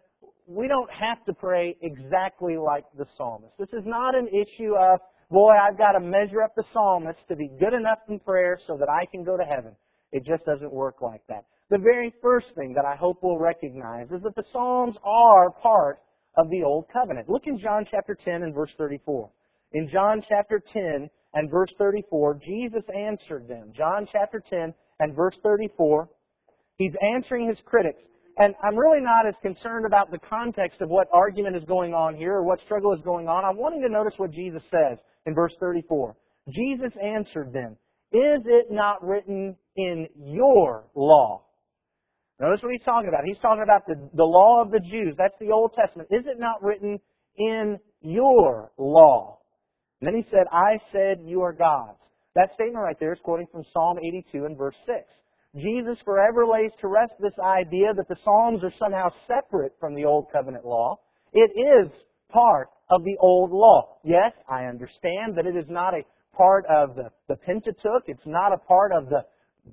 we 0.46 0.68
don't 0.68 0.90
have 0.90 1.25
to 1.25 1.32
pray 1.32 1.76
exactly 1.80 2.56
like 2.56 2.84
the 2.96 3.06
psalmist. 3.16 3.52
This 3.58 3.73
is 3.73 3.84
not 3.84 4.16
an 4.16 4.28
issue 4.28 4.75
of, 4.76 5.00
boy, 5.30 5.52
I've 5.52 5.78
got 5.78 5.92
to 5.92 6.00
measure 6.00 6.42
up 6.42 6.54
the 6.54 6.64
psalmist 6.73 7.18
to 7.28 7.37
be 7.37 7.49
good 7.58 7.73
enough 7.73 7.99
in 8.08 8.18
prayer 8.20 8.58
so 8.66 8.76
that 8.78 8.88
I 8.88 9.06
can 9.06 9.25
go 9.25 9.37
to 9.37 9.44
heaven. 9.44 9.75
It 10.12 10.25
just 10.25 10.44
doesn't 10.44 10.73
work 10.73 11.00
like 11.00 11.23
that. 11.28 11.44
The 11.70 11.78
very 11.78 12.14
first 12.23 12.49
thing 12.54 12.75
that 12.75 12.84
I 12.84 12.94
hope 12.94 13.18
we'll 13.23 13.38
recognize 13.38 14.11
is 14.11 14.23
that 14.23 14.37
the 14.37 14.44
Psalms 14.52 14.96
are 15.02 15.50
part 15.50 16.00
of 16.37 16.50
the 16.50 16.62
Old 16.62 16.87
Covenant. 16.92 17.28
Look 17.28 17.46
in 17.46 17.58
John 17.58 17.87
chapter 17.90 18.16
10 18.23 18.42
and 18.42 18.54
verse 18.54 18.70
34. 18.76 19.30
In 19.73 19.88
John 19.88 20.23
chapter 20.28 20.62
10 20.73 21.08
and 21.35 21.50
verse 21.50 21.73
34, 21.79 22.41
Jesus 22.45 22.83
answered 22.97 23.49
them. 23.49 23.73
John 23.76 24.09
chapter 24.11 24.43
10 24.49 24.75
and 25.00 25.14
verse 25.14 25.37
34, 25.43 26.09
he's 26.76 26.95
answering 27.14 27.49
his 27.49 27.59
critics. 27.64 28.00
And 28.38 28.55
I'm 28.64 28.76
really 28.76 29.00
not 29.00 29.29
as 29.29 29.35
concerned 29.43 29.87
about 29.87 30.11
the 30.11 30.19
context 30.19 30.81
of 30.81 30.88
what 30.88 31.07
argument 31.12 31.57
is 31.57 31.64
going 31.64 31.95
on 31.95 32.17
here 32.17 32.35
or 32.35 32.45
what 32.45 32.61
struggle 32.61 32.93
is 32.93 33.00
going 33.03 33.29
on. 33.29 33.45
I'm 33.45 33.57
wanting 33.57 33.83
to 33.83 33.88
notice 33.88 34.14
what 34.17 34.33
Jesus 34.33 34.62
says 34.71 34.99
in 35.26 35.35
verse 35.35 35.55
34. 35.61 36.17
Jesus 36.50 36.93
answered 37.00 37.53
them, 37.53 37.76
Is 38.12 38.41
it 38.47 38.71
not 38.71 39.05
written 39.05 39.57
in 39.76 40.09
your 40.17 40.85
law. 40.95 41.43
Notice 42.41 42.62
what 42.62 42.73
he's 42.73 42.85
talking 42.85 43.09
about. 43.09 43.23
He's 43.25 43.38
talking 43.38 43.62
about 43.62 43.87
the, 43.87 43.95
the 44.14 44.25
law 44.25 44.62
of 44.62 44.71
the 44.71 44.81
Jews. 44.81 45.14
That's 45.17 45.35
the 45.41 45.53
Old 45.53 45.73
Testament. 45.75 46.09
Is 46.11 46.26
it 46.26 46.38
not 46.38 46.62
written 46.62 47.00
in 47.37 47.79
your 48.00 48.73
law? 48.76 49.38
And 50.04 50.12
then 50.14 50.23
he 50.23 50.28
said, 50.30 50.44
I 50.52 50.78
said 50.92 51.23
you 51.25 51.40
are 51.40 51.54
gods. 51.54 51.96
That 52.34 52.50
statement 52.52 52.84
right 52.84 53.00
there 53.00 53.14
is 53.14 53.20
quoting 53.25 53.46
from 53.50 53.64
Psalm 53.73 53.96
82 53.99 54.44
and 54.44 54.54
verse 54.54 54.76
6. 54.84 54.99
Jesus 55.56 55.96
forever 56.04 56.44
lays 56.46 56.73
to 56.82 56.88
rest 56.88 57.14
this 57.20 57.32
idea 57.42 57.94
that 57.96 58.06
the 58.11 58.16
Psalms 58.23 58.62
are 58.64 58.73
somehow 58.78 59.08
separate 59.26 59.73
from 59.80 59.94
the 59.94 60.04
Old 60.04 60.26
Covenant 60.30 60.66
law. 60.66 60.99
It 61.32 61.50
is 61.56 61.90
part 62.30 62.68
of 62.90 63.02
the 63.02 63.16
Old 63.18 63.50
Law. 63.50 63.96
Yes, 64.04 64.32
I 64.46 64.64
understand 64.64 65.38
that 65.38 65.46
it 65.46 65.56
is 65.56 65.70
not 65.70 65.94
a 65.94 66.04
part 66.37 66.66
of 66.66 66.96
the, 66.96 67.08
the 67.28 67.37
Pentateuch. 67.37 68.02
It's 68.06 68.26
not 68.26 68.52
a 68.52 68.58
part 68.58 68.92
of 68.92 69.08
the, 69.08 69.25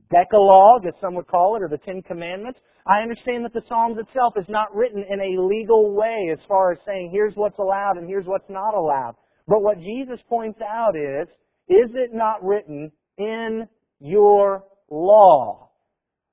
Decalogue, 0.10 0.86
as 0.88 0.94
some 1.02 1.16
would 1.16 1.28
call 1.28 1.58
it, 1.58 1.62
or 1.62 1.68
the 1.68 1.78
Ten 1.78 2.02
Commandments. 2.02 2.62
I 2.88 3.02
understand 3.02 3.44
that 3.44 3.52
the 3.52 3.64
Psalms 3.68 3.98
itself 3.98 4.36
is 4.38 4.48
not 4.48 4.74
written 4.74 5.04
in 5.10 5.20
a 5.20 5.42
legal 5.42 5.94
way 5.94 6.30
as 6.32 6.40
far 6.48 6.72
as 6.72 6.78
saying 6.86 7.12
here's 7.12 7.36
what's 7.36 7.60
allowed 7.60 7.98
and 7.98 8.08
here's 8.08 8.26
what's 8.26 8.50
not 8.50 8.74
allowed. 8.74 9.16
But 9.48 9.62
what 9.62 9.80
Jesus 9.80 10.20
points 10.30 10.60
out 10.62 10.96
is, 10.96 11.28
is 11.68 11.92
it 11.96 12.14
not 12.14 12.44
written 12.44 12.92
in 13.18 13.68
your 14.00 14.64
law. 14.90 15.70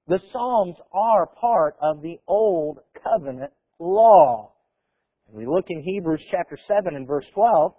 The 0.09 0.21
Psalms 0.33 0.77
are 0.93 1.27
part 1.27 1.77
of 1.81 2.03
the 2.03 2.19
Old 2.27 2.79
Covenant 3.03 3.53
law. 3.79 4.53
We 5.31 5.47
look 5.47 5.67
in 5.69 5.83
Hebrews 5.83 6.25
chapter 6.31 6.59
7 6.67 6.97
and 6.97 7.07
verse 7.07 7.27
12. 7.35 7.75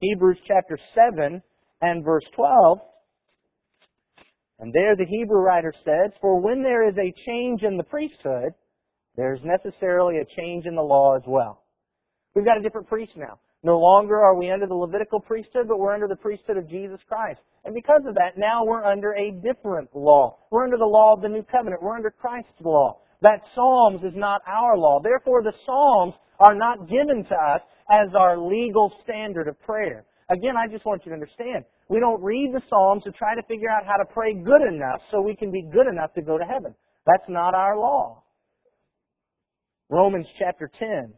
Hebrews 0.00 0.38
chapter 0.46 0.78
7 0.94 1.42
and 1.82 2.04
verse 2.04 2.24
12. 2.34 2.78
And 4.58 4.72
there 4.72 4.96
the 4.96 5.04
Hebrew 5.04 5.40
writer 5.40 5.74
says, 5.84 6.12
For 6.20 6.40
when 6.40 6.62
there 6.62 6.88
is 6.88 6.96
a 6.96 7.12
change 7.26 7.62
in 7.62 7.76
the 7.76 7.84
priesthood, 7.84 8.52
there's 9.16 9.40
necessarily 9.44 10.18
a 10.18 10.40
change 10.40 10.64
in 10.64 10.74
the 10.74 10.82
law 10.82 11.14
as 11.16 11.22
well. 11.26 11.62
We've 12.34 12.44
got 12.44 12.58
a 12.58 12.62
different 12.62 12.88
priest 12.88 13.12
now. 13.16 13.38
No 13.62 13.78
longer 13.78 14.20
are 14.20 14.36
we 14.36 14.50
under 14.50 14.66
the 14.66 14.74
Levitical 14.74 15.20
priesthood, 15.20 15.66
but 15.68 15.78
we're 15.78 15.94
under 15.94 16.08
the 16.08 16.16
priesthood 16.16 16.56
of 16.56 16.68
Jesus 16.68 17.00
Christ. 17.08 17.40
And 17.64 17.74
because 17.74 18.02
of 18.06 18.14
that, 18.14 18.34
now 18.36 18.64
we're 18.64 18.84
under 18.84 19.12
a 19.14 19.32
different 19.32 19.88
law. 19.94 20.38
We're 20.50 20.64
under 20.64 20.76
the 20.76 20.84
law 20.84 21.14
of 21.14 21.22
the 21.22 21.28
new 21.28 21.42
covenant. 21.42 21.82
We're 21.82 21.96
under 21.96 22.10
Christ's 22.10 22.60
law. 22.60 23.00
That 23.22 23.40
Psalms 23.54 24.02
is 24.04 24.14
not 24.14 24.42
our 24.46 24.76
law. 24.76 25.00
Therefore, 25.02 25.42
the 25.42 25.54
Psalms 25.64 26.14
are 26.38 26.54
not 26.54 26.88
given 26.88 27.24
to 27.24 27.34
us 27.34 27.62
as 27.90 28.08
our 28.14 28.38
legal 28.38 28.94
standard 29.02 29.48
of 29.48 29.60
prayer. 29.62 30.04
Again, 30.28 30.54
I 30.56 30.70
just 30.70 30.84
want 30.84 31.02
you 31.04 31.10
to 31.10 31.14
understand. 31.14 31.64
We 31.88 32.00
don't 32.00 32.22
read 32.22 32.52
the 32.52 32.62
Psalms 32.68 33.04
to 33.04 33.12
try 33.12 33.34
to 33.34 33.42
figure 33.48 33.70
out 33.70 33.86
how 33.86 33.96
to 33.96 34.04
pray 34.12 34.34
good 34.34 34.62
enough 34.62 35.00
so 35.10 35.22
we 35.22 35.36
can 35.36 35.50
be 35.50 35.62
good 35.62 35.86
enough 35.86 36.12
to 36.14 36.22
go 36.22 36.36
to 36.36 36.44
heaven. 36.44 36.74
That's 37.06 37.28
not 37.28 37.54
our 37.54 37.78
law. 37.78 38.22
Romans 39.88 40.26
chapter 40.38 40.70
10. 40.78 41.14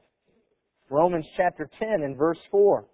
Romans 0.90 1.26
chapter 1.36 1.68
10 1.78 2.02
and 2.02 2.16
verse 2.16 2.40
4. 2.50 2.84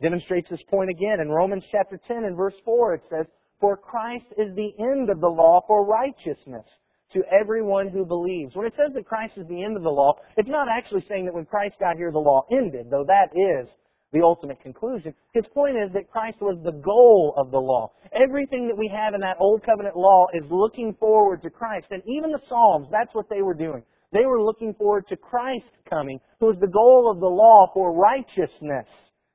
Demonstrates 0.00 0.48
this 0.48 0.62
point 0.70 0.90
again. 0.90 1.20
In 1.20 1.28
Romans 1.28 1.64
chapter 1.70 1.98
10 2.06 2.24
and 2.24 2.36
verse 2.36 2.54
4 2.64 2.94
it 2.94 3.02
says, 3.10 3.26
For 3.60 3.76
Christ 3.76 4.26
is 4.36 4.54
the 4.54 4.72
end 4.78 5.10
of 5.10 5.20
the 5.20 5.28
law 5.28 5.60
for 5.66 5.84
righteousness 5.84 6.64
to 7.12 7.22
everyone 7.30 7.88
who 7.88 8.04
believes. 8.04 8.54
When 8.54 8.66
it 8.66 8.74
says 8.76 8.92
that 8.94 9.06
Christ 9.06 9.34
is 9.36 9.46
the 9.48 9.64
end 9.64 9.76
of 9.76 9.82
the 9.82 9.90
law, 9.90 10.14
it's 10.36 10.48
not 10.48 10.68
actually 10.68 11.04
saying 11.08 11.24
that 11.24 11.34
when 11.34 11.46
Christ 11.46 11.76
got 11.80 11.96
here 11.96 12.12
the 12.12 12.18
law 12.18 12.46
ended, 12.50 12.88
though 12.90 13.04
that 13.08 13.30
is 13.34 13.68
the 14.12 14.22
ultimate 14.22 14.60
conclusion. 14.62 15.14
His 15.34 15.44
point 15.52 15.76
is 15.76 15.92
that 15.92 16.10
Christ 16.10 16.40
was 16.40 16.58
the 16.64 16.72
goal 16.72 17.34
of 17.36 17.50
the 17.50 17.58
law. 17.58 17.92
Everything 18.12 18.66
that 18.68 18.76
we 18.76 18.88
have 18.88 19.14
in 19.14 19.20
that 19.20 19.36
Old 19.38 19.62
Covenant 19.64 19.96
law 19.96 20.26
is 20.32 20.44
looking 20.50 20.94
forward 20.94 21.42
to 21.42 21.50
Christ. 21.50 21.88
And 21.90 22.02
even 22.06 22.30
the 22.30 22.40
Psalms, 22.48 22.88
that's 22.90 23.14
what 23.14 23.28
they 23.28 23.42
were 23.42 23.54
doing. 23.54 23.82
They 24.12 24.24
were 24.26 24.42
looking 24.42 24.74
forward 24.74 25.06
to 25.08 25.16
Christ 25.16 25.66
coming, 25.88 26.20
who 26.40 26.50
is 26.50 26.58
the 26.60 26.66
goal 26.66 27.10
of 27.10 27.20
the 27.20 27.26
law 27.26 27.70
for 27.74 27.92
righteousness 27.92 28.86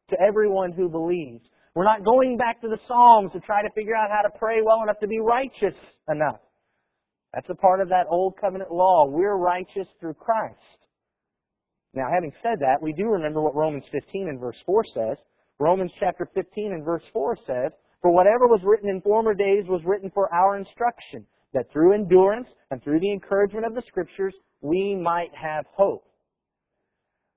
to 0.10 0.18
everyone 0.20 0.72
who 0.72 0.89
believes. 0.89 1.44
We're 1.75 1.84
not 1.84 2.06
going 2.06 2.38
back 2.38 2.62
to 2.62 2.68
the 2.68 2.80
Psalms 2.88 3.32
to 3.34 3.39
try 3.39 3.62
to 3.62 3.70
figure 3.75 3.96
out 3.96 4.12
how 4.12 4.22
to 4.22 4.38
pray 4.38 4.62
well 4.62 4.84
enough 4.84 5.00
to 5.00 5.08
be 5.08 5.20
righteous 5.20 5.75
enough. 6.10 6.39
That's 7.34 7.50
a 7.50 7.56
part 7.56 7.82
of 7.82 7.89
that 7.89 8.06
old 8.10 8.36
covenant 8.39 8.72
law. 8.72 9.08
We're 9.08 9.36
righteous 9.36 9.88
through 10.00 10.13
Christ. 10.15 10.60
Now, 11.96 12.08
having 12.13 12.32
said 12.42 12.60
that, 12.60 12.82
we 12.82 12.94
do 12.94 13.08
remember 13.08 13.42
what 13.42 13.56
Romans 13.56 13.86
15 13.92 14.30
and 14.30 14.39
verse 14.39 14.58
4 14.65 14.84
says. 14.94 15.18
Romans 15.60 15.92
chapter 16.00 16.27
15 16.34 16.74
and 16.74 16.86
verse 16.86 17.03
4 17.12 17.38
says, 17.48 17.72
For 18.01 18.12
whatever 18.12 18.48
was 18.48 18.62
written 18.63 18.89
in 18.89 19.01
former 19.01 19.34
days 19.34 19.65
was 19.68 19.82
written 19.86 20.12
for 20.13 20.34
our 20.34 20.58
instruction, 20.58 21.25
that 21.53 21.72
through 21.72 21.94
endurance 21.94 22.50
and 22.72 22.84
through 22.84 23.00
the 23.00 23.12
encouragement 23.12 23.65
of 23.65 23.75
the 23.75 23.84
Scriptures 23.88 24.34
we 24.63 24.96
might 24.96 25.36
have 25.36 25.65
hope. 25.75 26.03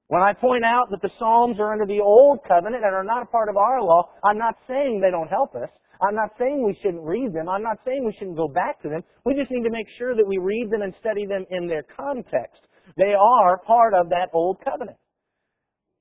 When 0.08 0.22
I 0.22 0.32
point 0.32 0.64
out 0.64 0.88
that 0.90 1.02
the 1.02 1.10
Psalms 1.18 1.58
are 1.58 1.72
under 1.72 1.84
the 1.84 2.00
Old 2.00 2.38
Covenant 2.46 2.84
and 2.84 2.94
are 2.94 3.04
not 3.04 3.24
a 3.24 3.26
part 3.26 3.48
of 3.48 3.56
our 3.56 3.82
law, 3.82 4.10
I'm 4.24 4.38
not 4.38 4.54
saying 4.68 5.00
they 5.00 5.10
don't 5.10 5.28
help 5.28 5.56
us. 5.56 5.68
I'm 6.00 6.14
not 6.14 6.30
saying 6.38 6.64
we 6.64 6.78
shouldn't 6.80 7.02
read 7.02 7.32
them. 7.32 7.48
I'm 7.48 7.62
not 7.62 7.78
saying 7.84 8.04
we 8.04 8.12
shouldn't 8.12 8.36
go 8.36 8.46
back 8.46 8.80
to 8.82 8.88
them. 8.88 9.02
We 9.24 9.34
just 9.34 9.50
need 9.50 9.64
to 9.64 9.70
make 9.70 9.88
sure 9.98 10.14
that 10.14 10.26
we 10.26 10.38
read 10.38 10.70
them 10.70 10.82
and 10.82 10.94
study 11.00 11.26
them 11.26 11.44
in 11.50 11.66
their 11.66 11.82
context. 11.82 12.68
They 12.96 13.14
are 13.14 13.58
part 13.58 13.94
of 13.94 14.08
that 14.10 14.30
Old 14.32 14.58
Covenant. 14.64 14.96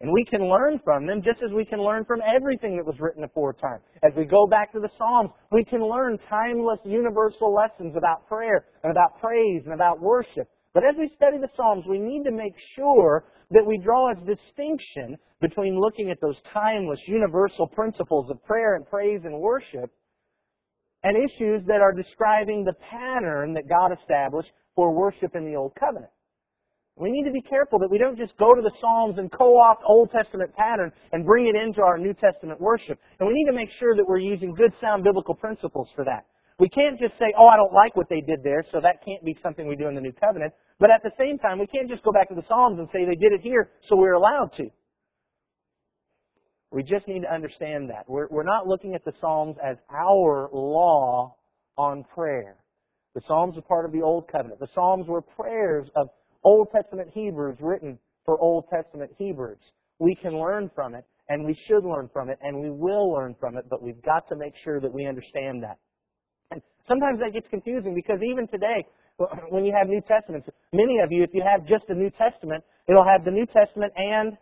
And 0.02 0.12
we 0.12 0.26
can 0.26 0.48
learn 0.48 0.80
from 0.84 1.08
them 1.08 1.24
just 1.24 1.42
as 1.42 1.52
we 1.52 1.66
can 1.66 1.82
learn 1.82 2.06
from 2.06 2.22
everything 2.22 2.76
that 2.76 2.86
was 2.86 3.00
written 3.00 3.24
aforetime. 3.24 3.80
As 4.04 4.12
we 4.16 4.26
go 4.26 4.46
back 4.46 4.72
to 4.74 4.80
the 4.80 4.90
Psalms, 4.98 5.32
we 5.52 5.64
can 5.64 5.82
learn 5.82 6.20
timeless 6.30 6.80
universal 6.84 7.56
lessons 7.56 7.96
about 7.98 8.28
prayer 8.28 8.66
and 8.84 8.92
about 8.92 9.20
praise 9.20 9.64
and 9.64 9.74
about 9.74 10.02
worship. 10.02 10.48
But 10.76 10.84
as 10.84 10.96
we 10.98 11.10
study 11.16 11.38
the 11.38 11.48
Psalms, 11.56 11.86
we 11.88 12.00
need 12.00 12.26
to 12.26 12.32
make 12.32 12.54
sure 12.76 13.24
that 13.52 13.66
we 13.66 13.78
draw 13.78 14.12
a 14.12 14.16
distinction 14.16 15.18
between 15.40 15.80
looking 15.80 16.12
at 16.12 16.20
those 16.20 16.36
timeless, 16.54 17.00
universal 17.08 17.66
principles 17.66 18.30
of 18.30 18.44
prayer 18.44 18.76
and 18.76 18.86
praise 18.86 19.22
and 19.24 19.40
worship 19.40 19.90
and 21.04 21.16
issues 21.16 21.64
that 21.68 21.80
are 21.80 21.94
describing 21.94 22.66
the 22.66 22.74
pattern 22.92 23.54
that 23.54 23.70
God 23.70 23.98
established 23.98 24.52
for 24.76 24.94
worship 24.94 25.34
in 25.34 25.46
the 25.46 25.56
Old 25.56 25.72
Covenant. 25.80 26.12
We 26.98 27.10
need 27.10 27.24
to 27.24 27.32
be 27.32 27.42
careful 27.42 27.80
that 27.80 27.92
we 27.92 27.98
don't 27.98 28.18
just 28.18 28.36
go 28.38 28.54
to 28.54 28.62
the 28.62 28.72
Psalms 28.82 29.18
and 29.18 29.32
co-opt 29.32 29.84
Old 29.88 30.12
Testament 30.12 30.54
pattern 30.56 30.92
and 31.14 31.26
bring 31.26 31.48
it 31.48 31.56
into 31.56 31.82
our 31.84 31.98
New 31.98 32.14
Testament 32.14 32.60
worship. 32.60 33.00
And 33.20 33.28
we 33.30 33.34
need 33.34 33.46
to 33.46 33.56
make 33.56 33.70
sure 33.80 33.96
that 33.96 34.06
we're 34.06 34.18
using 34.18 34.54
good 34.54 34.74
sound 34.82 35.06
biblical 35.06 35.36
principles 35.36 35.88
for 35.96 36.04
that. 36.04 36.26
We 36.58 36.70
can't 36.70 37.00
just 37.00 37.14
say, 37.20 37.28
oh, 37.38 37.48
I 37.48 37.58
don't 37.58 37.74
like 37.74 37.96
what 37.98 38.10
they 38.10 38.22
did 38.22 38.40
there, 38.44 38.64
so 38.72 38.80
that 38.82 39.04
can't 39.06 39.24
be 39.26 39.38
something 39.44 39.68
we 39.68 39.76
do 39.76 39.88
in 39.88 39.96
the 39.96 40.02
New 40.02 40.14
Covenant. 40.14 40.54
But 40.80 40.92
at 40.92 41.04
the 41.04 41.12
same 41.20 41.38
time, 41.40 41.60
we 41.60 41.68
can't 41.68 41.90
just 41.90 42.04
go 42.04 42.12
back 42.12 42.30
to 42.30 42.36
the 42.36 42.44
Psalms 42.48 42.80
and 42.80 42.90
say 42.92 43.06
they 43.06 43.16
did 43.16 43.32
it 43.32 43.42
here, 43.42 43.72
so 43.88 43.96
we're 43.96 44.14
allowed 44.14 44.52
to. 44.58 44.66
We 46.72 46.84
just 46.84 47.08
need 47.08 47.22
to 47.22 47.34
understand 47.34 47.90
that. 47.90 48.04
We're, 48.08 48.28
we're 48.30 48.44
not 48.44 48.68
looking 48.68 48.96
at 48.96 49.06
the 49.06 49.14
Psalms 49.22 49.56
as 49.64 49.78
our 49.90 50.50
law 50.52 51.36
on 51.78 52.04
prayer. 52.14 52.58
The 53.14 53.22
Psalms 53.26 53.58
are 53.58 53.62
part 53.62 53.86
of 53.86 53.94
the 53.94 54.02
Old 54.02 54.30
Covenant. 54.30 54.60
The 54.60 54.68
Psalms 54.76 55.08
were 55.08 55.22
prayers 55.22 55.88
of 55.96 56.10
Old 56.44 56.68
Testament 56.76 57.10
Hebrews 57.14 57.58
written 57.62 57.98
for 58.26 58.38
Old 58.40 58.66
Testament 58.70 59.12
Hebrews. 59.18 59.60
We 60.00 60.16
can 60.16 60.38
learn 60.38 60.70
from 60.76 60.96
it, 60.96 61.06
and 61.30 61.46
we 61.46 61.58
should 61.66 61.86
learn 61.86 62.10
from 62.12 62.30
it, 62.30 62.38
and 62.42 62.60
we 62.60 62.70
will 62.70 63.10
learn 63.14 63.36
from 63.40 63.56
it, 63.56 63.66
but 63.70 63.82
we've 63.82 64.02
got 64.02 64.28
to 64.28 64.36
make 64.36 64.54
sure 64.62 64.82
that 64.82 64.94
we 64.94 65.06
understand 65.06 65.64
that. 65.64 65.78
And 66.52 66.62
sometimes 66.90 67.20
that 67.20 67.32
gets 67.32 67.48
confusing 67.48 67.96
because 67.96 68.20
even 68.22 68.48
today, 68.50 68.86
when 69.50 69.66
you 69.66 69.74
have 69.78 69.88
New 69.88 70.02
Testaments, 70.02 70.48
many 70.74 71.00
of 71.00 71.12
you, 71.12 71.24
if 71.24 71.30
you 71.34 71.44
have 71.44 71.66
just 71.66 71.86
the 71.88 71.94
New 71.94 72.10
Testament, 72.10 72.64
it'll 72.88 73.08
have 73.08 73.24
the 73.24 73.32
New 73.32 73.46
Testament 73.46 73.94
and 73.96 74.38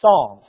Psalms. 0.00 0.46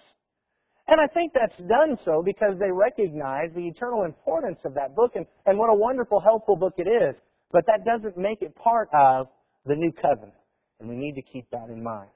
And 0.88 1.00
I 1.00 1.08
think 1.08 1.32
that's 1.34 1.58
done 1.70 1.98
so 2.04 2.22
because 2.26 2.60
they 2.60 2.72
recognize 2.72 3.50
the 3.56 3.68
eternal 3.68 4.04
importance 4.04 4.60
of 4.66 4.74
that 4.74 4.96
book 4.96 5.12
and, 5.16 5.26
and 5.46 5.58
what 5.58 5.70
a 5.70 5.76
wonderful, 5.76 6.20
helpful 6.20 6.58
book 6.58 6.74
it 6.78 6.88
is. 6.88 7.16
But 7.52 7.66
that 7.68 7.86
doesn't 7.86 8.18
make 8.18 8.42
it 8.42 8.54
part 8.56 8.90
of 8.94 9.28
the 9.66 9.76
New 9.76 9.94
Covenant. 9.94 10.34
And 10.80 10.90
we 10.90 10.96
need 10.96 11.14
to 11.16 11.22
keep 11.22 11.50
that 11.52 11.70
in 11.70 11.82
mind. 11.82 12.10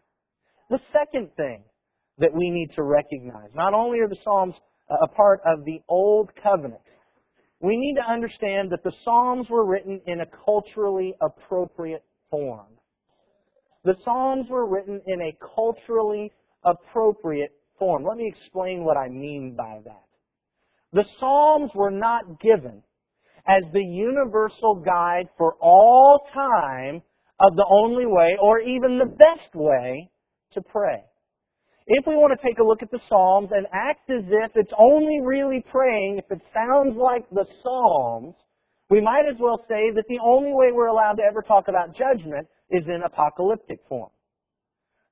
The 0.70 0.80
second 0.92 1.30
thing 1.38 1.64
that 2.18 2.34
we 2.34 2.50
need 2.50 2.72
to 2.76 2.84
recognize, 2.84 3.50
not 3.54 3.74
only 3.74 4.00
are 4.00 4.10
the 4.10 4.18
Psalms 4.24 4.56
a 4.90 5.08
part 5.08 5.40
of 5.46 5.64
the 5.64 5.80
Old 5.88 6.32
Covenant, 6.42 6.82
we 7.60 7.78
need 7.78 7.96
to 7.96 8.08
understand 8.08 8.72
that 8.72 8.84
the 8.84 8.94
Psalms 9.04 9.50
were 9.50 9.66
written 9.66 10.02
in 10.06 10.22
a 10.22 10.28
culturally 10.46 11.16
appropriate 11.22 12.04
form. 12.30 12.68
The 13.84 13.96
Psalms 14.04 14.48
were 14.50 14.68
written 14.68 15.02
in 15.08 15.22
a 15.22 15.38
culturally 15.56 16.32
appropriate 16.64 17.52
form. 17.80 18.04
Let 18.04 18.18
me 18.18 18.28
explain 18.28 18.84
what 18.84 18.98
I 18.98 19.08
mean 19.08 19.56
by 19.56 19.80
that. 19.86 20.04
The 20.94 21.06
Psalms 21.20 21.72
were 21.74 21.92
not 21.92 22.40
given 22.40 22.84
as 23.48 23.64
the 23.74 23.84
universal 23.84 24.76
guide 24.76 25.30
for 25.38 25.56
all 25.62 26.28
time 26.34 27.02
of 27.40 27.56
the 27.56 27.66
only 27.70 28.06
way 28.06 28.36
or 28.40 28.60
even 28.60 28.98
the 28.98 29.06
best 29.06 29.54
way 29.54 30.10
to 30.54 30.62
pray. 30.62 31.04
If 31.89 32.06
we 32.06 32.15
want 32.15 32.38
to 32.38 32.46
take 32.46 32.60
a 32.60 32.63
look 32.63 32.84
at 32.84 32.91
the 32.91 33.00
Psalms 33.08 33.50
and 33.51 33.65
act 33.72 34.10
as 34.10 34.24
if 34.27 34.51
it's 34.56 34.74
only 34.77 35.22
really 35.24 35.63
praying, 35.72 36.17
if 36.17 36.29
it 36.29 36.41
sounds 36.53 36.98
like 36.98 37.29
the 37.29 37.46
Psalms, 37.63 38.36
we 38.89 39.00
might 39.00 39.24
as 39.25 39.39
well 39.39 39.63
say 39.70 39.91
that 39.96 40.03
the 40.10 40.20
only 40.22 40.51
way 40.51 40.74
we're 40.74 40.88
allowed 40.88 41.13
to 41.13 41.24
ever 41.24 41.41
talk 41.41 41.70
about 41.70 41.96
judgment 41.96 42.46
is 42.72 42.84
in 42.88 43.03
apocalyptic 43.06 43.79
form. 43.88 44.10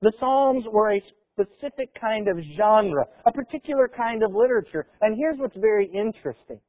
The 0.02 0.12
Psalms 0.20 0.66
were 0.70 0.92
a 0.92 1.02
specific 1.32 1.98
kind 1.98 2.28
of 2.28 2.36
genre, 2.58 3.06
a 3.24 3.32
particular 3.32 3.88
kind 3.88 4.22
of 4.22 4.34
literature. 4.34 4.86
And 5.00 5.16
here's 5.16 5.38
what's 5.38 5.56
very 5.56 5.86
interesting. 5.86 6.60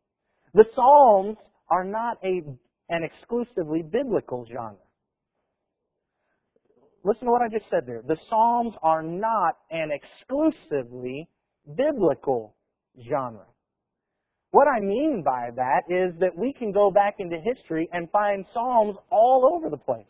The 0.53 0.65
Psalms 0.73 1.35
are 1.69 1.83
not 1.83 2.17
a, 2.23 2.43
an 2.89 3.03
exclusively 3.03 3.83
biblical 3.83 4.45
genre. 4.45 4.86
Listen 7.03 7.25
to 7.25 7.31
what 7.31 7.41
I 7.41 7.49
just 7.49 7.69
said 7.69 7.85
there. 7.85 8.01
The 8.05 8.17
Psalms 8.29 8.75
are 8.81 9.01
not 9.01 9.57
an 9.71 9.91
exclusively 9.91 11.29
biblical 11.75 12.55
genre. 13.09 13.45
What 14.51 14.67
I 14.67 14.79
mean 14.79 15.23
by 15.23 15.49
that 15.55 15.83
is 15.89 16.13
that 16.19 16.37
we 16.37 16.53
can 16.53 16.71
go 16.71 16.89
back 16.89 17.15
into 17.19 17.37
history 17.37 17.87
and 17.91 18.09
find 18.11 18.45
Psalms 18.53 18.97
all 19.11 19.51
over 19.55 19.69
the 19.69 19.77
place. 19.77 20.05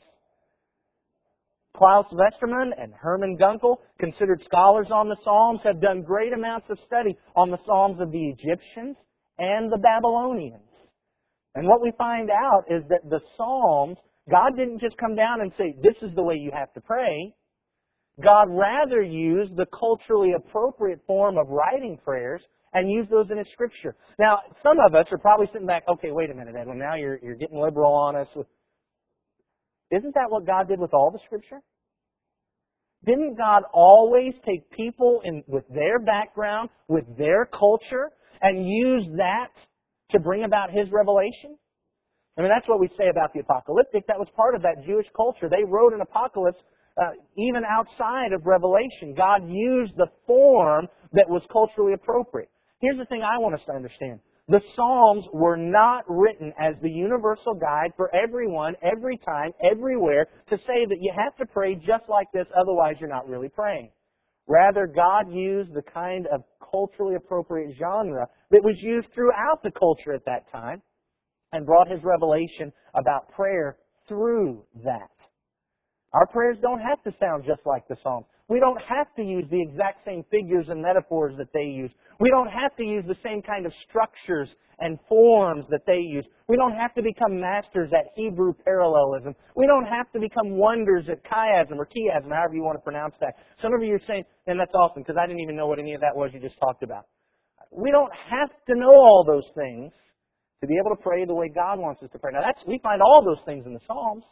Klaus 1.76 2.06
Westermann 2.12 2.72
and 2.82 2.94
Hermann 2.94 3.38
Gunkel, 3.38 3.78
considered 4.00 4.42
scholars 4.46 4.88
on 4.92 5.10
the 5.10 5.18
Psalms, 5.24 5.60
have 5.64 5.80
done 5.80 6.02
great 6.02 6.34
amounts 6.34 6.68
of 6.70 6.80
study 6.88 7.16
on 7.36 7.52
the 7.52 7.60
Psalms 7.66 8.02
of 8.02 8.12
the 8.12 8.30
Egyptians 8.30 8.98
and 9.38 9.72
the 9.72 9.78
Babylonians. 9.78 10.64
And 11.54 11.68
what 11.68 11.82
we 11.82 11.92
find 11.98 12.30
out 12.30 12.66
is 12.70 12.84
that 12.90 13.08
the 13.10 13.20
Psalms, 13.36 13.98
God 14.30 14.58
didn't 14.58 14.80
just 14.80 14.98
come 14.98 15.16
down 15.16 15.42
and 15.42 15.52
say, 15.58 15.76
this 15.82 15.96
is 16.02 16.14
the 16.16 16.24
way 16.24 16.36
you 16.36 16.52
have 16.54 16.74
to 16.74 16.82
pray. 16.82 17.34
God 18.22 18.48
rather 18.50 19.02
used 19.02 19.56
the 19.56 19.68
culturally 19.68 20.34
appropriate 20.34 21.00
form 21.06 21.38
of 21.38 21.48
writing 21.50 21.98
prayers 22.04 22.42
and 22.74 22.92
used 22.92 23.10
those 23.10 23.30
in 23.32 23.38
His 23.38 23.48
Scripture. 23.54 23.96
Now, 24.20 24.40
some 24.64 24.78
of 24.86 24.96
us 24.96 25.08
are 25.12 25.18
probably 25.18 25.48
sitting 25.54 25.68
back, 25.68 25.84
okay, 25.88 26.12
wait 26.12 26.30
a 26.30 26.34
minute, 26.34 26.56
Edwin, 26.60 26.80
now 26.80 26.96
you're, 26.96 27.20
you're 27.24 27.36
getting 27.36 27.60
liberal 27.60 27.94
on 27.94 28.16
us. 28.16 28.28
Isn't 29.92 30.14
that 30.16 30.30
what 30.30 30.46
God 30.46 30.68
did 30.68 30.80
with 30.80 30.94
all 30.94 31.12
the 31.12 31.20
Scripture? 31.26 31.62
Didn't 33.06 33.38
God 33.38 33.64
always 33.74 34.34
take 34.46 34.70
people 34.72 35.22
in, 35.24 35.44
with 35.48 35.64
their 35.70 36.00
background, 36.00 36.70
with 36.88 37.06
their 37.18 37.46
culture, 37.46 38.12
and 38.42 38.68
use 38.68 39.08
that 39.18 39.50
to 40.12 40.20
bring 40.20 40.44
about 40.44 40.72
His 40.72 40.88
revelation? 40.92 41.58
I 42.38 42.42
mean, 42.42 42.52
that's 42.54 42.68
what 42.70 42.80
we 42.80 42.88
say 42.98 43.08
about 43.10 43.34
the 43.34 43.40
apocalyptic. 43.40 44.06
That 44.08 44.20
was 44.20 44.28
part 44.36 44.54
of 44.54 44.62
that 44.62 44.86
Jewish 44.86 45.08
culture. 45.16 45.50
They 45.50 45.64
wrote 45.64 45.94
an 45.94 46.02
apocalypse 46.02 46.60
uh, 46.98 47.12
even 47.36 47.64
outside 47.68 48.32
of 48.34 48.46
Revelation. 48.46 49.14
God 49.16 49.42
used 49.48 49.96
the 49.98 50.08
form 50.26 50.88
that 51.14 51.28
was 51.28 51.42
culturally 51.52 51.94
appropriate. 51.94 52.50
Here's 52.80 52.98
the 52.98 53.06
thing 53.06 53.24
I 53.24 53.40
want 53.40 53.56
us 53.56 53.62
to 53.66 53.74
understand. 53.74 54.20
The 54.50 54.62
Psalms 54.76 55.26
were 55.34 55.58
not 55.58 56.06
written 56.08 56.54
as 56.60 56.76
the 56.82 56.90
universal 56.90 57.54
guide 57.54 57.92
for 57.98 58.10
everyone, 58.16 58.76
every 58.82 59.18
time, 59.18 59.52
everywhere, 59.62 60.28
to 60.50 60.58
say 60.60 60.86
that 60.86 60.98
you 61.02 61.12
have 61.18 61.36
to 61.38 61.46
pray 61.46 61.76
just 61.76 62.08
like 62.08 62.28
this, 62.34 62.46
otherwise 62.58 62.96
you're 63.00 63.10
not 63.10 63.28
really 63.28 63.50
praying. 63.50 63.90
Rather, 64.48 64.88
God 64.88 65.26
used 65.30 65.74
the 65.74 65.82
kind 65.82 66.28
of 66.28 66.44
culturally 66.72 67.16
appropriate 67.16 67.76
genre 67.78 68.28
that 68.52 68.64
was 68.64 68.78
used 68.80 69.10
throughout 69.14 69.62
the 69.64 69.72
culture 69.72 70.14
at 70.14 70.24
that 70.26 70.50
time 70.52 70.82
and 71.54 71.66
brought 71.66 71.90
His 71.90 72.00
revelation 72.04 72.72
about 72.94 73.30
prayer 73.30 73.78
through 74.08 74.64
that. 74.84 75.10
Our 76.14 76.26
prayers 76.28 76.58
don't 76.62 76.80
have 76.80 77.04
to 77.04 77.14
sound 77.20 77.44
just 77.46 77.62
like 77.66 77.88
the 77.88 77.98
Psalms. 78.02 78.26
We 78.50 78.60
don't 78.60 78.82
have 78.82 79.14
to 79.18 79.24
use 79.24 79.44
the 79.52 79.62
exact 79.62 80.06
same 80.06 80.24
figures 80.32 80.70
and 80.70 80.82
metaphors 80.82 81.36
that 81.38 81.52
they 81.54 81.66
use. 81.66 81.92
We 82.20 82.30
don't 82.30 82.50
have 82.50 82.76
to 82.78 82.84
use 82.84 83.04
the 83.06 83.18
same 83.24 83.42
kind 83.42 83.66
of 83.66 83.74
structures 83.88 84.50
and 84.80 84.98
forms 85.10 85.66
that 85.70 85.82
they 85.86 86.00
use. 86.00 86.26
We 86.48 86.56
don't 86.56 86.74
have 86.74 86.94
to 86.96 87.02
become 87.02 87.40
masters 87.42 87.92
at 87.94 88.06
Hebrew 88.16 88.54
parallelism. 88.64 89.36
We 89.56 89.68
don't 89.68 89.86
have 89.86 90.10
to 90.14 90.20
become 90.20 90.58
wonders 90.58 91.10
at 91.10 91.26
chiasm 91.26 91.78
or 91.78 91.88
chiasm, 91.88 92.30
however 92.30 92.54
you 92.54 92.64
want 92.64 92.78
to 92.78 92.84
pronounce 92.84 93.16
that. 93.20 93.36
Some 93.62 93.74
of 93.74 93.84
you 93.84 93.96
are 93.96 94.02
saying, 94.08 94.24
and 94.46 94.60
that's 94.60 94.74
awesome, 94.76 95.04
because 95.04 95.18
I 95.22 95.28
didn't 95.28 95.42
even 95.42 95.58
know 95.58 95.68
what 95.68 95.80
any 95.80 95.94
of 95.94 96.02
that 96.02 96.16
was 96.16 96.32
you 96.34 96.40
just 96.40 96.60
talked 96.60 96.84
about. 96.84 97.08
We 97.72 97.92
don't 97.92 98.14
have 98.30 98.50
to 98.70 98.76
know 98.76 98.94
all 98.94 99.26
those 99.28 99.50
things 99.56 99.92
to 100.62 100.68
be 100.68 100.78
able 100.78 100.96
to 100.96 101.02
pray 101.02 101.26
the 101.26 101.36
way 101.36 101.50
God 101.50 101.80
wants 101.80 102.02
us 102.02 102.10
to 102.12 102.20
pray. 102.20 102.32
Now, 102.34 102.42
that's, 102.42 102.62
we 102.68 102.80
find 102.82 103.02
all 103.02 103.24
those 103.24 103.44
things 103.46 103.66
in 103.66 103.74
the 103.74 103.80
Psalms, 103.88 104.24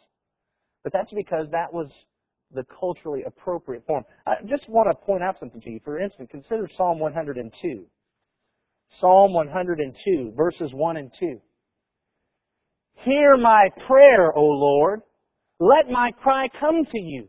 but 0.82 0.92
that's 0.92 1.12
because 1.12 1.46
that 1.52 1.72
was 1.72 1.88
the 2.52 2.64
culturally 2.78 3.22
appropriate 3.26 3.84
form. 3.86 4.04
I 4.26 4.34
just 4.46 4.68
want 4.68 4.88
to 4.90 5.06
point 5.06 5.22
out 5.22 5.36
something 5.38 5.60
to 5.60 5.70
you. 5.70 5.80
For 5.84 5.98
instance, 5.98 6.28
consider 6.30 6.68
Psalm 6.76 6.98
102. 6.98 7.86
Psalm 9.00 9.32
102, 9.34 10.32
verses 10.36 10.70
1 10.72 10.96
and 10.96 11.10
2. 11.18 11.40
Hear 13.04 13.36
my 13.36 13.64
prayer, 13.86 14.32
O 14.36 14.42
Lord. 14.42 15.02
Let 15.58 15.90
my 15.90 16.12
cry 16.12 16.48
come 16.60 16.84
to 16.84 17.02
you. 17.02 17.28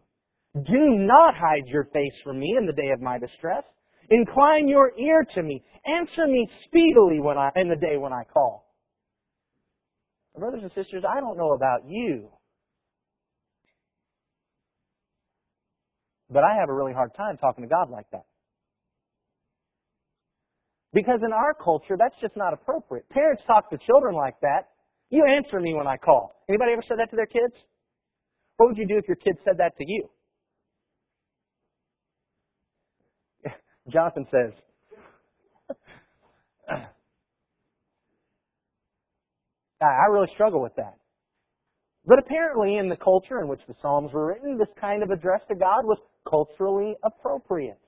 Do 0.56 0.96
not 0.96 1.36
hide 1.36 1.68
your 1.68 1.86
face 1.86 2.14
from 2.24 2.40
me 2.40 2.56
in 2.58 2.66
the 2.66 2.74
day 2.74 2.92
of 2.92 3.02
my 3.02 3.18
distress. 3.20 3.64
Incline 4.10 4.68
your 4.68 4.92
ear 4.98 5.26
to 5.36 5.44
me. 5.44 5.64
Answer 5.86 6.28
me 6.28 6.48
speedily 6.66 7.20
when 7.20 7.38
I, 7.38 7.52
in 7.56 7.68
the 7.68 7.76
day 7.76 7.98
when 7.98 8.14
I 8.14 8.24
call. 8.24 8.67
Brothers 10.38 10.62
and 10.64 10.72
sisters, 10.74 11.04
I 11.08 11.20
don't 11.20 11.38
know 11.38 11.54
about 11.54 11.82
you, 11.88 12.30
But 16.30 16.44
I 16.44 16.56
have 16.60 16.70
a 16.70 16.74
really 16.74 16.94
hard 16.94 17.14
time 17.16 17.38
talking 17.38 17.64
to 17.64 17.70
God 17.70 17.90
like 17.90 18.10
that. 18.12 18.26
Because 20.94 21.20
in 21.26 21.32
our 21.32 21.54
culture, 21.54 21.96
that's 21.98 22.16
just 22.20 22.36
not 22.36 22.54
appropriate. 22.54 23.08
Parents 23.10 23.44
talk 23.46 23.70
to 23.70 23.78
children 23.78 24.16
like 24.16 24.40
that. 24.42 24.70
You 25.10 25.26
answer 25.26 25.60
me 25.60 25.74
when 25.74 25.88
I 25.88 25.98
call. 25.98 26.44
Anybody 26.50 26.74
ever 26.74 26.82
said 26.82 26.98
that 27.00 27.10
to 27.12 27.16
their 27.16 27.28
kids? 27.28 27.54
What 28.58 28.70
would 28.70 28.78
you 28.78 28.88
do 28.88 28.98
if 28.98 29.08
your 29.08 29.16
kid 29.16 29.38
said 29.46 29.58
that 29.60 29.78
to 29.78 29.86
you? 29.88 30.10
Jonathan 33.90 34.28
says, 34.32 34.54
I 39.82 40.08
really 40.12 40.32
struggle 40.34 40.62
with 40.62 40.76
that. 40.76 40.96
But 42.06 42.20
apparently, 42.20 42.78
in 42.78 42.88
the 42.88 42.96
culture 42.96 43.42
in 43.42 43.50
which 43.50 43.62
the 43.68 43.76
Psalms 43.82 44.14
were 44.14 44.28
written, 44.28 44.58
this 44.58 44.70
kind 44.80 45.04
of 45.04 45.12
address 45.12 45.42
to 45.50 45.56
God 45.56 45.84
was 45.84 45.98
culturally 46.28 46.96
appropriate. 47.04 47.80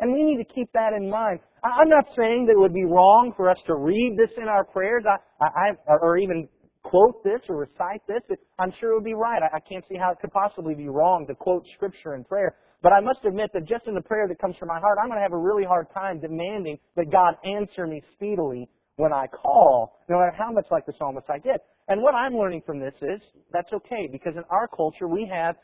And 0.00 0.12
we 0.12 0.22
need 0.22 0.38
to 0.38 0.44
keep 0.44 0.72
that 0.72 0.92
in 0.96 1.10
mind. 1.10 1.40
I'm 1.62 1.88
not 1.88 2.06
saying 2.16 2.46
that 2.46 2.52
it 2.52 2.58
would 2.58 2.74
be 2.74 2.84
wrong 2.84 3.32
for 3.36 3.50
us 3.50 3.58
to 3.66 3.74
read 3.74 4.16
this 4.16 4.30
in 4.36 4.48
our 4.48 4.64
prayers, 4.64 5.04
I, 5.08 5.44
I, 5.44 5.70
or 6.00 6.18
even 6.18 6.48
quote 6.82 7.24
this 7.24 7.40
or 7.48 7.56
recite 7.56 8.02
this. 8.06 8.20
I'm 8.58 8.72
sure 8.78 8.92
it 8.92 8.94
would 8.94 9.04
be 9.04 9.14
right. 9.14 9.42
I, 9.42 9.56
I 9.56 9.60
can't 9.60 9.84
see 9.88 9.96
how 9.96 10.12
it 10.12 10.18
could 10.20 10.32
possibly 10.32 10.74
be 10.74 10.88
wrong 10.88 11.26
to 11.28 11.34
quote 11.34 11.64
Scripture 11.74 12.14
in 12.14 12.24
prayer. 12.24 12.56
But 12.82 12.92
I 12.92 13.00
must 13.00 13.24
admit 13.24 13.50
that 13.54 13.64
just 13.64 13.86
in 13.86 13.94
the 13.94 14.02
prayer 14.02 14.28
that 14.28 14.38
comes 14.38 14.56
from 14.56 14.68
my 14.68 14.78
heart, 14.78 14.98
I'm 15.00 15.08
going 15.08 15.18
to 15.18 15.22
have 15.22 15.32
a 15.32 15.38
really 15.38 15.64
hard 15.64 15.86
time 15.94 16.20
demanding 16.20 16.78
that 16.96 17.10
God 17.10 17.34
answer 17.44 17.86
me 17.86 18.02
speedily 18.14 18.68
when 18.96 19.12
I 19.12 19.26
call, 19.26 19.98
no 20.08 20.18
matter 20.18 20.34
how 20.36 20.52
much 20.52 20.66
like 20.70 20.86
the 20.86 20.92
psalmist 20.98 21.26
I 21.28 21.38
get. 21.38 21.64
And 21.88 22.00
what 22.00 22.14
I'm 22.14 22.34
learning 22.34 22.62
from 22.64 22.80
this 22.80 22.94
is 23.02 23.20
that's 23.52 23.72
okay 23.72 24.08
because 24.10 24.34
in 24.36 24.44
our 24.50 24.68
culture 24.68 25.08
we 25.08 25.30
have 25.34 25.56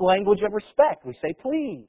language 0.00 0.42
of 0.42 0.52
respect. 0.52 1.06
We 1.06 1.14
say 1.14 1.34
please. 1.40 1.88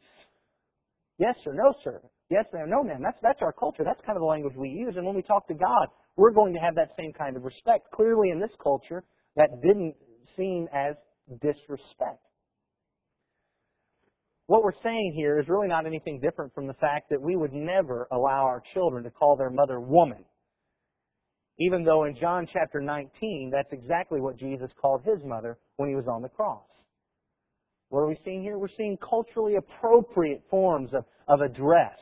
Yes 1.18 1.36
sir, 1.44 1.54
no 1.54 1.74
sir. 1.84 2.02
Yes 2.30 2.46
ma'am, 2.54 2.70
no 2.70 2.84
ma'am. 2.84 3.02
That's 3.04 3.18
that's 3.22 3.42
our 3.42 3.54
culture. 3.54 3.84
That's 3.84 4.02
kind 4.06 4.16
of 4.18 4.22
the 4.22 4.28
language 4.28 4.54
we 4.56 4.70
use. 4.70 4.96
And 4.96 5.06
when 5.06 5.16
we 5.16 5.22
talk 5.22 5.48
to 5.48 5.54
God, 5.54 5.88
we're 6.16 6.32
going 6.32 6.54
to 6.54 6.60
have 6.60 6.76
that 6.76 6.92
same 6.98 7.12
kind 7.12 7.36
of 7.36 7.44
respect. 7.44 7.92
Clearly 7.92 8.30
in 8.30 8.40
this 8.40 8.52
culture, 8.62 9.04
that 9.36 9.50
didn't 9.62 9.96
seem 10.38 10.68
as 10.74 10.96
disrespect. 11.42 12.22
What 14.48 14.64
we're 14.64 14.80
saying 14.84 15.14
here 15.18 15.40
is 15.40 15.50
really 15.50 15.68
not 15.68 15.88
anything 15.88 16.20
different 16.20 16.54
from 16.54 16.68
the 16.68 16.76
fact 16.76 17.10
that 17.10 17.20
we 17.20 17.36
would 17.36 17.52
never 17.52 18.08
allow 18.12 18.46
our 18.46 18.62
children 18.74 19.04
to 19.04 19.10
call 19.10 19.36
their 19.36 19.50
mother 19.50 19.80
woman 19.80 20.24
even 21.60 21.84
though 21.84 22.04
in 22.04 22.16
John 22.16 22.48
chapter 22.52 22.82
19, 22.82 23.52
that's 23.52 23.72
exactly 23.72 24.20
what 24.20 24.38
Jesus 24.38 24.72
called 24.80 25.04
his 25.06 25.24
mother 25.24 25.58
when 25.78 25.90
he 25.90 25.96
was 25.96 26.06
on 26.08 26.22
the 26.22 26.30
cross. 26.30 26.64
What 27.90 28.00
are 28.02 28.08
we 28.08 28.18
seeing 28.26 28.42
here? 28.42 28.58
We're 28.58 28.68
seeing 28.68 28.98
culturally 28.98 29.56
appropriate 29.56 30.44
forms 30.50 30.92
of, 30.94 31.06
of 31.28 31.42
address. 31.42 32.00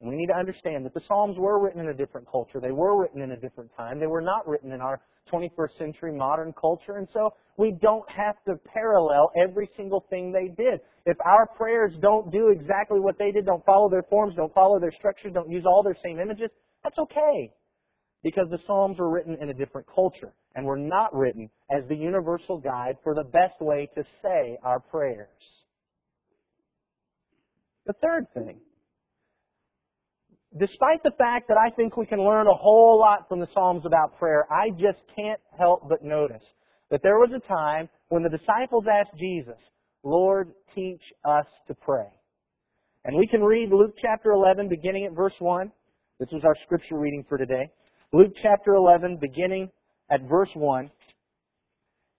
And 0.00 0.08
we 0.08 0.16
need 0.16 0.28
to 0.28 0.38
understand 0.38 0.86
that 0.86 0.94
the 0.94 1.02
Psalms 1.06 1.36
were 1.38 1.62
written 1.62 1.80
in 1.80 1.88
a 1.88 1.94
different 1.94 2.26
culture. 2.30 2.58
They 2.58 2.72
were 2.72 2.98
written 2.98 3.20
in 3.20 3.32
a 3.32 3.36
different 3.36 3.70
time. 3.76 4.00
They 4.00 4.06
were 4.06 4.22
not 4.22 4.48
written 4.48 4.72
in 4.72 4.80
our 4.80 5.02
21st 5.30 5.76
century 5.76 6.12
modern 6.12 6.54
culture. 6.58 6.96
And 6.96 7.06
so 7.12 7.34
we 7.58 7.72
don't 7.82 8.08
have 8.08 8.36
to 8.46 8.54
parallel 8.72 9.30
every 9.36 9.68
single 9.76 10.06
thing 10.08 10.32
they 10.32 10.48
did. 10.62 10.80
If 11.04 11.18
our 11.26 11.46
prayers 11.46 11.92
don't 12.00 12.32
do 12.32 12.48
exactly 12.48 12.98
what 12.98 13.18
they 13.18 13.30
did, 13.30 13.44
don't 13.44 13.64
follow 13.66 13.90
their 13.90 14.04
forms, 14.04 14.36
don't 14.36 14.54
follow 14.54 14.80
their 14.80 14.92
structures, 14.92 15.32
don't 15.34 15.50
use 15.50 15.64
all 15.66 15.82
their 15.82 15.98
same 16.02 16.18
images, 16.18 16.48
that's 16.82 16.98
okay 16.98 17.52
because 18.22 18.46
the 18.50 18.58
Psalms 18.66 18.98
were 18.98 19.10
written 19.10 19.36
in 19.40 19.48
a 19.48 19.54
different 19.54 19.86
culture 19.92 20.32
and 20.54 20.66
were 20.66 20.76
not 20.76 21.14
written 21.14 21.48
as 21.70 21.88
the 21.88 21.96
universal 21.96 22.58
guide 22.58 22.96
for 23.02 23.14
the 23.14 23.24
best 23.24 23.60
way 23.60 23.88
to 23.94 24.04
say 24.22 24.58
our 24.62 24.80
prayers. 24.80 25.28
The 27.86 27.94
third 27.94 28.26
thing, 28.34 28.60
despite 30.58 31.02
the 31.02 31.12
fact 31.16 31.48
that 31.48 31.56
I 31.56 31.70
think 31.70 31.96
we 31.96 32.06
can 32.06 32.22
learn 32.22 32.46
a 32.46 32.54
whole 32.54 32.98
lot 32.98 33.28
from 33.28 33.40
the 33.40 33.48
Psalms 33.54 33.86
about 33.86 34.18
prayer, 34.18 34.46
I 34.52 34.70
just 34.70 34.98
can't 35.16 35.40
help 35.58 35.88
but 35.88 36.02
notice 36.02 36.44
that 36.90 37.02
there 37.02 37.18
was 37.18 37.30
a 37.34 37.48
time 37.48 37.88
when 38.08 38.22
the 38.22 38.28
disciples 38.28 38.84
asked 38.92 39.16
Jesus, 39.16 39.58
Lord, 40.02 40.52
teach 40.74 41.02
us 41.24 41.46
to 41.68 41.74
pray. 41.74 42.08
And 43.04 43.16
we 43.16 43.26
can 43.26 43.42
read 43.42 43.70
Luke 43.70 43.94
chapter 44.00 44.32
11, 44.32 44.68
beginning 44.68 45.06
at 45.06 45.12
verse 45.12 45.34
1. 45.38 45.72
This 46.18 46.28
is 46.32 46.42
our 46.44 46.56
scripture 46.64 46.98
reading 46.98 47.24
for 47.28 47.38
today. 47.38 47.70
Luke 48.12 48.32
chapter 48.42 48.74
11, 48.74 49.18
beginning 49.20 49.70
at 50.10 50.28
verse 50.28 50.50
1. 50.54 50.90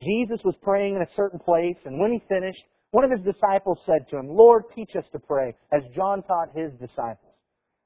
Jesus 0.02 0.40
was 0.46 0.56
praying 0.62 0.96
in 0.96 1.02
a 1.02 1.16
certain 1.18 1.38
place, 1.38 1.76
and 1.84 2.00
when 2.00 2.14
he 2.14 2.24
finished, 2.30 2.64
one 2.92 3.04
of 3.04 3.12
his 3.12 3.20
disciples 3.26 3.78
said 3.86 4.08
to 4.10 4.18
him, 4.18 4.30
Lord, 4.30 4.64
teach 4.74 4.96
us 4.96 5.04
to 5.12 5.20
pray, 5.20 5.54
as 5.74 5.82
John 5.94 6.24
taught 6.24 6.56
his 6.56 6.72
disciples. 6.80 7.36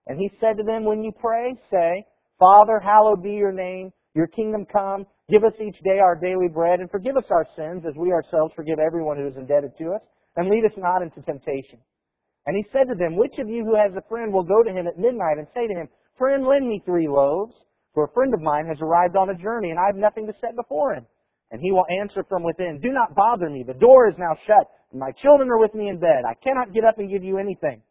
And 0.06 0.20
he 0.20 0.30
said 0.40 0.58
to 0.58 0.64
them, 0.64 0.86
When 0.86 1.02
you 1.04 1.12
pray, 1.20 1.56
say, 1.72 2.06
Father, 2.38 2.80
hallowed 2.80 3.24
be 3.24 3.32
your 3.32 3.52
name, 3.52 3.92
your 4.14 4.28
kingdom 4.28 4.68
come, 4.72 5.08
give 5.28 5.44
us 5.44 5.54
each 5.60 5.80
day 5.84 5.98
our 5.98 6.16
daily 6.16 6.48
bread, 6.48 6.82
and 6.82 6.92
forgive 6.92 7.18
us 7.18 7.26
our 7.32 7.48
sins, 7.56 7.86
as 7.88 7.96
we 7.98 8.12
ourselves 8.12 8.54
forgive 8.56 8.78
everyone 8.78 9.18
who 9.18 9.28
is 9.28 9.36
indebted 9.36 9.72
to 9.80 9.94
us. 9.94 10.02
and 10.38 10.50
lead 10.50 10.66
us 10.66 10.78
not 10.78 11.02
into 11.02 11.22
temptation. 11.22 11.80
And 12.46 12.56
he 12.56 12.66
said 12.72 12.88
to 12.90 12.96
them, 12.96 13.16
Which 13.16 13.40
of 13.40 13.50
you 13.50 13.64
who 13.66 13.76
has 13.76 13.94
a 13.96 14.08
friend 14.08 14.32
will 14.32 14.44
go 14.44 14.62
to 14.62 14.72
him 14.72 14.86
at 14.86 15.00
midnight 15.00 15.40
and 15.40 15.48
say 15.56 15.66
to 15.66 15.74
him, 15.74 15.88
Friend, 16.18 16.46
lend 16.46 16.68
me 16.68 16.84
three 16.86 17.08
loaves, 17.08 17.56
for 17.96 18.04
a 18.04 18.12
friend 18.12 18.34
of 18.34 18.42
mine 18.42 18.68
has 18.68 18.82
arrived 18.82 19.16
on 19.16 19.30
a 19.30 19.36
journey, 19.36 19.72
and 19.72 19.80
I 19.80 19.88
have 19.88 19.96
nothing 19.96 20.28
to 20.28 20.34
set 20.42 20.56
before 20.56 20.94
him. 20.94 21.08
And 21.50 21.62
he 21.62 21.72
will 21.72 21.86
answer 22.02 22.26
from 22.28 22.44
within, 22.44 22.80
Do 22.82 22.92
not 22.92 23.16
bother 23.16 23.50
me, 23.50 23.64
the 23.66 23.74
door 23.74 24.10
is 24.10 24.16
now 24.20 24.36
shut, 24.46 24.70
and 24.92 25.00
my 25.00 25.12
children 25.12 25.50
are 25.50 25.58
with 25.58 25.74
me 25.74 25.88
in 25.88 25.98
bed. 25.98 26.28
I 26.28 26.34
cannot 26.44 26.74
get 26.74 26.84
up 26.84 27.00
and 27.00 27.10
give 27.10 27.24
you 27.24 27.40
anything. 27.40 27.82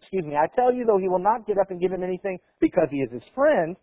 Excuse 0.00 0.24
me, 0.24 0.36
I 0.36 0.46
tell 0.54 0.72
you, 0.72 0.86
though 0.86 0.98
he 0.98 1.08
will 1.08 1.18
not 1.18 1.46
get 1.46 1.58
up 1.58 1.70
and 1.70 1.80
give 1.80 1.92
him 1.92 2.02
anything 2.02 2.38
because 2.60 2.88
he 2.90 2.98
is 2.98 3.12
his 3.12 3.24
friend, 3.34 3.76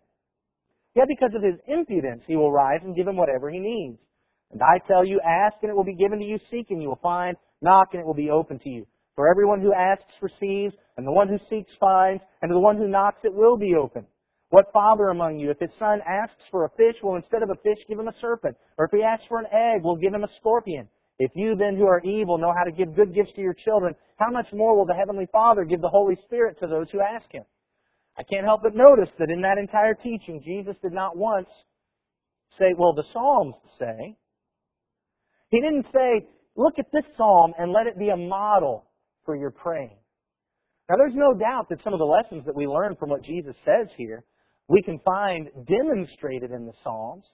yet 0.96 1.06
because 1.06 1.34
of 1.34 1.42
his 1.42 1.60
impudence 1.68 2.24
he 2.26 2.34
will 2.34 2.50
rise 2.50 2.80
and 2.82 2.96
give 2.96 3.06
him 3.06 3.16
whatever 3.16 3.50
he 3.50 3.60
needs. 3.60 3.98
And 4.50 4.62
I 4.62 4.78
tell 4.88 5.04
you, 5.04 5.20
ask 5.20 5.56
and 5.62 5.70
it 5.70 5.76
will 5.76 5.84
be 5.84 5.94
given 5.94 6.18
to 6.18 6.24
you, 6.24 6.38
seek 6.50 6.70
and 6.70 6.82
you 6.82 6.88
will 6.88 7.00
find, 7.02 7.36
knock 7.60 7.88
and 7.92 8.00
it 8.00 8.06
will 8.06 8.14
be 8.14 8.30
open 8.30 8.58
to 8.60 8.70
you. 8.70 8.86
For 9.14 9.28
everyone 9.28 9.60
who 9.60 9.74
asks 9.74 10.14
receives, 10.22 10.74
and 10.96 11.06
the 11.06 11.12
one 11.12 11.28
who 11.28 11.38
seeks 11.50 11.72
finds, 11.78 12.22
and 12.40 12.48
to 12.48 12.54
the 12.54 12.60
one 12.60 12.78
who 12.78 12.88
knocks 12.88 13.20
it 13.24 13.34
will 13.34 13.58
be 13.58 13.74
open. 13.74 14.06
What 14.50 14.72
father 14.72 15.08
among 15.08 15.38
you, 15.38 15.50
if 15.50 15.58
his 15.58 15.70
son 15.78 16.00
asks 16.08 16.42
for 16.50 16.64
a 16.64 16.70
fish, 16.70 16.96
will 17.02 17.16
instead 17.16 17.42
of 17.42 17.50
a 17.50 17.62
fish 17.62 17.84
give 17.86 17.98
him 17.98 18.08
a 18.08 18.18
serpent? 18.18 18.56
Or 18.78 18.86
if 18.86 18.90
he 18.90 19.02
asks 19.02 19.26
for 19.26 19.38
an 19.38 19.46
egg, 19.52 19.82
will 19.82 19.96
give 19.96 20.14
him 20.14 20.24
a 20.24 20.34
scorpion? 20.36 20.88
If 21.18 21.32
you 21.34 21.54
then 21.54 21.76
who 21.76 21.86
are 21.86 22.00
evil 22.04 22.38
know 22.38 22.54
how 22.56 22.64
to 22.64 22.72
give 22.72 22.94
good 22.94 23.12
gifts 23.12 23.32
to 23.34 23.42
your 23.42 23.54
children, 23.54 23.94
how 24.16 24.30
much 24.30 24.46
more 24.52 24.76
will 24.76 24.86
the 24.86 24.94
Heavenly 24.94 25.26
Father 25.32 25.64
give 25.64 25.80
the 25.80 25.88
Holy 25.88 26.16
Spirit 26.24 26.58
to 26.60 26.66
those 26.66 26.90
who 26.90 27.00
ask 27.00 27.30
Him? 27.30 27.44
I 28.16 28.22
can't 28.22 28.46
help 28.46 28.62
but 28.62 28.74
notice 28.74 29.10
that 29.18 29.30
in 29.30 29.42
that 29.42 29.58
entire 29.58 29.94
teaching, 29.94 30.40
Jesus 30.44 30.76
did 30.82 30.92
not 30.92 31.16
once 31.16 31.48
say, 32.58 32.74
well, 32.76 32.94
the 32.94 33.04
Psalms 33.12 33.54
say. 33.78 34.16
He 35.50 35.60
didn't 35.60 35.86
say, 35.94 36.26
look 36.56 36.78
at 36.78 36.90
this 36.92 37.04
Psalm 37.16 37.52
and 37.58 37.72
let 37.72 37.86
it 37.86 37.98
be 37.98 38.10
a 38.10 38.16
model 38.16 38.86
for 39.24 39.36
your 39.36 39.50
praying. 39.50 39.98
Now, 40.88 40.96
there's 40.96 41.14
no 41.14 41.34
doubt 41.34 41.68
that 41.68 41.82
some 41.82 41.92
of 41.92 41.98
the 41.98 42.06
lessons 42.06 42.44
that 42.46 42.56
we 42.56 42.66
learn 42.66 42.96
from 42.96 43.10
what 43.10 43.22
Jesus 43.22 43.54
says 43.64 43.88
here, 43.96 44.24
we 44.68 44.82
can 44.82 45.00
find 45.04 45.48
demonstrated 45.66 46.50
in 46.50 46.66
the 46.66 46.72
Psalms. 46.84 47.24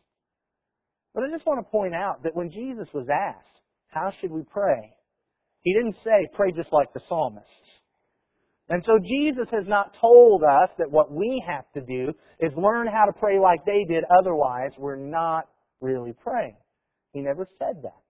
But 1.14 1.24
I 1.24 1.30
just 1.30 1.46
want 1.46 1.64
to 1.64 1.70
point 1.70 1.94
out 1.94 2.22
that 2.22 2.34
when 2.34 2.50
Jesus 2.50 2.88
was 2.94 3.06
asked, 3.12 3.60
how 3.88 4.12
should 4.20 4.30
we 4.30 4.42
pray? 4.50 4.92
He 5.60 5.74
didn't 5.74 5.96
say, 6.04 6.28
pray 6.34 6.52
just 6.52 6.72
like 6.72 6.92
the 6.92 7.00
psalmists. 7.08 7.48
And 8.68 8.82
so 8.84 8.98
Jesus 8.98 9.46
has 9.52 9.66
not 9.66 9.94
told 10.00 10.42
us 10.42 10.70
that 10.78 10.90
what 10.90 11.12
we 11.12 11.42
have 11.46 11.64
to 11.74 11.80
do 11.82 12.12
is 12.40 12.52
learn 12.56 12.86
how 12.86 13.04
to 13.04 13.12
pray 13.12 13.38
like 13.38 13.64
they 13.64 13.84
did, 13.84 14.04
otherwise 14.18 14.72
we're 14.78 14.96
not 14.96 15.48
really 15.80 16.14
praying. 16.22 16.56
He 17.12 17.20
never 17.20 17.46
said 17.58 17.82
that. 17.82 18.00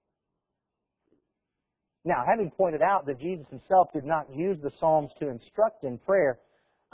Now, 2.04 2.24
having 2.28 2.50
pointed 2.50 2.82
out 2.82 3.06
that 3.06 3.18
Jesus 3.18 3.46
himself 3.50 3.88
did 3.92 4.04
not 4.04 4.26
use 4.34 4.58
the 4.62 4.70
Psalms 4.78 5.10
to 5.20 5.28
instruct 5.28 5.84
in 5.84 5.98
prayer, 5.98 6.38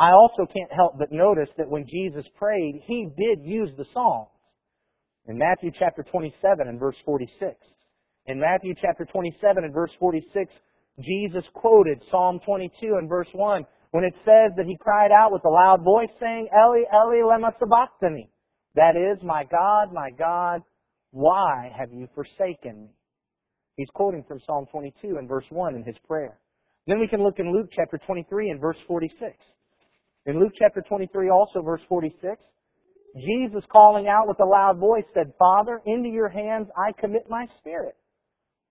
I 0.00 0.12
also 0.12 0.46
can't 0.46 0.72
help 0.72 0.98
but 0.98 1.12
notice 1.12 1.50
that 1.58 1.68
when 1.68 1.86
Jesus 1.86 2.24
prayed, 2.38 2.80
he 2.86 3.10
did 3.18 3.40
use 3.44 3.68
the 3.76 3.84
Psalms. 3.92 4.30
In 5.26 5.36
Matthew 5.36 5.70
chapter 5.78 6.02
27 6.02 6.66
and 6.66 6.80
verse 6.80 6.96
46. 7.04 7.54
In 8.24 8.40
Matthew 8.40 8.72
chapter 8.80 9.04
27 9.04 9.62
and 9.62 9.74
verse 9.74 9.92
46, 10.00 10.54
Jesus 11.00 11.44
quoted 11.52 12.02
Psalm 12.10 12.40
22 12.46 12.94
and 12.98 13.10
verse 13.10 13.28
1 13.34 13.66
when 13.90 14.04
it 14.04 14.14
says 14.24 14.52
that 14.56 14.64
he 14.66 14.78
cried 14.80 15.10
out 15.12 15.32
with 15.32 15.44
a 15.44 15.50
loud 15.50 15.84
voice 15.84 16.08
saying, 16.18 16.48
Eli, 16.50 16.84
Eli, 16.94 17.20
lema 17.20 17.52
sabachthani. 17.58 18.30
That 18.76 18.96
is, 18.96 19.22
my 19.22 19.44
God, 19.44 19.92
my 19.92 20.10
God, 20.16 20.62
why 21.10 21.70
have 21.76 21.92
you 21.92 22.08
forsaken 22.14 22.84
me? 22.84 22.90
He's 23.76 23.90
quoting 23.92 24.24
from 24.26 24.40
Psalm 24.46 24.64
22 24.70 25.16
and 25.18 25.28
verse 25.28 25.46
1 25.50 25.74
in 25.74 25.84
his 25.84 25.96
prayer. 26.08 26.38
Then 26.86 27.00
we 27.00 27.08
can 27.08 27.22
look 27.22 27.38
in 27.38 27.52
Luke 27.52 27.68
chapter 27.70 27.98
23 27.98 28.48
and 28.50 28.60
verse 28.60 28.78
46. 28.86 29.36
In 30.26 30.38
Luke 30.38 30.52
chapter 30.58 30.82
23 30.82 31.30
also 31.30 31.62
verse 31.62 31.80
46, 31.88 32.42
Jesus 33.18 33.64
calling 33.72 34.06
out 34.06 34.28
with 34.28 34.38
a 34.40 34.44
loud 34.44 34.78
voice 34.78 35.04
said, 35.14 35.32
Father, 35.38 35.80
into 35.86 36.08
your 36.08 36.28
hands 36.28 36.68
I 36.76 36.92
commit 36.92 37.28
my 37.28 37.46
spirit. 37.58 37.96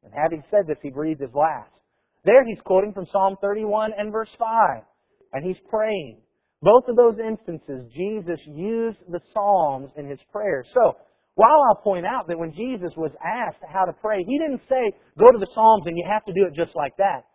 And 0.03 0.13
having 0.13 0.43
said 0.49 0.67
this, 0.67 0.77
he 0.81 0.91
breathed 0.91 1.21
his 1.21 1.33
last. 1.33 1.71
There 2.23 2.45
he's 2.45 2.61
quoting 2.63 2.93
from 2.93 3.05
Psalm 3.11 3.35
31 3.41 3.91
and 3.97 4.11
verse 4.11 4.29
5. 4.37 4.83
And 5.33 5.45
he's 5.45 5.59
praying. 5.69 6.21
Both 6.61 6.83
of 6.87 6.95
those 6.95 7.15
instances, 7.19 7.89
Jesus 7.93 8.39
used 8.45 8.99
the 9.09 9.21
Psalms 9.33 9.91
in 9.97 10.07
his 10.07 10.19
prayer. 10.31 10.63
So, 10.73 10.97
while 11.35 11.61
I'll 11.69 11.81
point 11.81 12.05
out 12.05 12.27
that 12.27 12.37
when 12.37 12.51
Jesus 12.51 12.91
was 12.97 13.11
asked 13.23 13.63
how 13.71 13.85
to 13.85 13.93
pray, 13.93 14.25
he 14.27 14.37
didn't 14.37 14.61
say, 14.69 14.91
go 15.17 15.27
to 15.27 15.37
the 15.37 15.47
Psalms 15.53 15.83
and 15.85 15.97
you 15.97 16.03
have 16.11 16.25
to 16.25 16.33
do 16.33 16.45
it 16.45 16.53
just 16.53 16.75
like 16.75 16.97
that. 16.97 17.28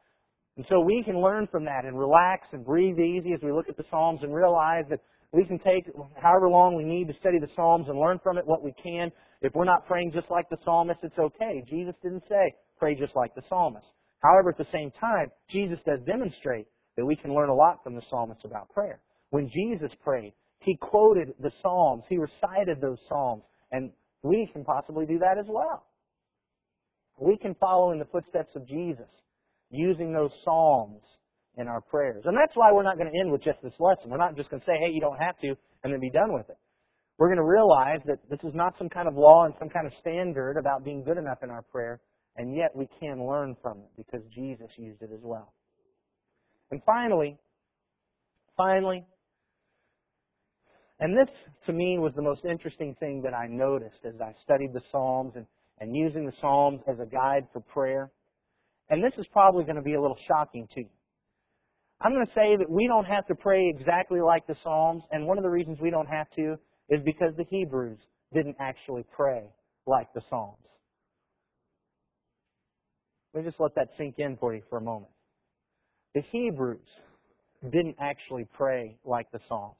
And 0.56 0.64
so 0.68 0.80
we 0.80 1.02
can 1.02 1.20
learn 1.20 1.48
from 1.48 1.64
that 1.64 1.84
and 1.84 1.98
relax 1.98 2.46
and 2.52 2.64
breathe 2.64 2.98
easy 2.98 3.32
as 3.34 3.40
we 3.42 3.52
look 3.52 3.68
at 3.68 3.76
the 3.76 3.84
Psalms 3.90 4.22
and 4.22 4.34
realize 4.34 4.84
that 4.90 5.00
we 5.32 5.44
can 5.44 5.58
take 5.58 5.86
however 6.22 6.48
long 6.48 6.76
we 6.76 6.84
need 6.84 7.08
to 7.08 7.14
study 7.14 7.38
the 7.40 7.50
Psalms 7.56 7.88
and 7.88 7.98
learn 7.98 8.20
from 8.22 8.38
it 8.38 8.46
what 8.46 8.62
we 8.62 8.72
can. 8.80 9.10
If 9.42 9.52
we're 9.54 9.64
not 9.64 9.86
praying 9.86 10.12
just 10.12 10.30
like 10.30 10.48
the 10.48 10.58
psalmist, 10.64 11.00
it's 11.02 11.18
okay. 11.18 11.62
Jesus 11.68 11.94
didn't 12.02 12.22
say, 12.28 12.54
pray 12.78 12.94
just 12.94 13.16
like 13.16 13.34
the 13.34 13.42
psalmist. 13.48 13.86
However, 14.22 14.50
at 14.50 14.58
the 14.58 14.72
same 14.72 14.92
time, 14.92 15.26
Jesus 15.50 15.78
does 15.84 15.98
demonstrate 16.06 16.66
that 16.96 17.04
we 17.04 17.16
can 17.16 17.34
learn 17.34 17.48
a 17.48 17.54
lot 17.54 17.82
from 17.82 17.94
the 17.94 18.02
psalmist 18.08 18.44
about 18.44 18.70
prayer. 18.70 19.00
When 19.30 19.50
Jesus 19.50 19.90
prayed, 20.02 20.32
he 20.60 20.76
quoted 20.76 21.34
the 21.40 21.52
Psalms, 21.60 22.04
he 22.08 22.16
recited 22.16 22.80
those 22.80 22.98
Psalms, 23.08 23.42
and 23.72 23.90
we 24.22 24.48
can 24.52 24.64
possibly 24.64 25.04
do 25.04 25.18
that 25.18 25.36
as 25.38 25.46
well. 25.48 25.84
We 27.18 27.36
can 27.36 27.54
follow 27.56 27.90
in 27.92 27.98
the 27.98 28.06
footsteps 28.06 28.56
of 28.56 28.66
Jesus 28.66 29.08
using 29.70 30.12
those 30.12 30.30
Psalms 30.44 31.02
in 31.56 31.68
our 31.68 31.80
prayers. 31.80 32.24
And 32.26 32.36
that's 32.36 32.56
why 32.56 32.72
we're 32.72 32.82
not 32.82 32.98
going 32.98 33.10
to 33.12 33.18
end 33.18 33.30
with 33.30 33.42
just 33.42 33.62
this 33.62 33.74
lesson. 33.78 34.10
We're 34.10 34.18
not 34.18 34.36
just 34.36 34.50
going 34.50 34.60
to 34.60 34.66
say, 34.66 34.78
hey, 34.78 34.90
you 34.92 35.00
don't 35.00 35.18
have 35.18 35.38
to, 35.40 35.56
and 35.82 35.92
then 35.92 36.00
be 36.00 36.10
done 36.10 36.32
with 36.32 36.48
it. 36.48 36.58
We're 37.18 37.28
going 37.28 37.38
to 37.38 37.44
realize 37.44 38.00
that 38.06 38.18
this 38.28 38.40
is 38.42 38.54
not 38.54 38.76
some 38.76 38.88
kind 38.88 39.06
of 39.06 39.14
law 39.14 39.44
and 39.44 39.54
some 39.58 39.68
kind 39.68 39.86
of 39.86 39.92
standard 40.00 40.56
about 40.58 40.84
being 40.84 41.04
good 41.04 41.16
enough 41.16 41.38
in 41.42 41.50
our 41.50 41.62
prayer, 41.62 42.00
and 42.36 42.56
yet 42.56 42.74
we 42.74 42.88
can 43.00 43.24
learn 43.24 43.56
from 43.62 43.78
it 43.78 43.90
because 43.96 44.26
Jesus 44.34 44.68
used 44.76 45.00
it 45.00 45.10
as 45.14 45.20
well. 45.22 45.52
And 46.72 46.82
finally, 46.84 47.38
finally, 48.56 49.06
and 50.98 51.16
this 51.16 51.28
to 51.66 51.72
me 51.72 51.98
was 51.98 52.12
the 52.16 52.22
most 52.22 52.44
interesting 52.44 52.96
thing 52.98 53.22
that 53.22 53.34
I 53.34 53.46
noticed 53.48 53.98
as 54.04 54.14
I 54.20 54.32
studied 54.42 54.72
the 54.72 54.82
Psalms 54.90 55.34
and, 55.36 55.46
and 55.80 55.94
using 55.94 56.24
the 56.26 56.32
Psalms 56.40 56.80
as 56.88 56.98
a 56.98 57.06
guide 57.06 57.46
for 57.52 57.60
prayer. 57.60 58.10
And 58.90 59.02
this 59.02 59.12
is 59.18 59.26
probably 59.32 59.64
going 59.64 59.76
to 59.76 59.82
be 59.82 59.94
a 59.94 60.00
little 60.00 60.18
shocking 60.28 60.68
to 60.74 60.80
you. 60.80 60.90
I'm 62.00 62.12
going 62.12 62.26
to 62.26 62.32
say 62.34 62.56
that 62.56 62.68
we 62.68 62.86
don't 62.86 63.06
have 63.06 63.26
to 63.28 63.34
pray 63.34 63.68
exactly 63.68 64.20
like 64.20 64.46
the 64.46 64.56
Psalms, 64.62 65.02
and 65.10 65.26
one 65.26 65.38
of 65.38 65.44
the 65.44 65.50
reasons 65.50 65.78
we 65.80 65.90
don't 65.90 66.08
have 66.08 66.28
to 66.36 66.56
is 66.90 67.00
because 67.02 67.34
the 67.36 67.46
Hebrews 67.48 67.98
didn't 68.32 68.56
actually 68.60 69.04
pray 69.16 69.44
like 69.86 70.12
the 70.14 70.20
Psalms. 70.28 70.58
Let 73.32 73.44
me 73.44 73.50
just 73.50 73.60
let 73.60 73.74
that 73.76 73.88
sink 73.96 74.16
in 74.18 74.36
for 74.36 74.54
you 74.54 74.62
for 74.68 74.78
a 74.78 74.82
moment. 74.82 75.10
The 76.14 76.22
Hebrews 76.30 76.86
didn't 77.72 77.96
actually 77.98 78.46
pray 78.52 78.96
like 79.04 79.30
the 79.32 79.40
Psalms. 79.48 79.78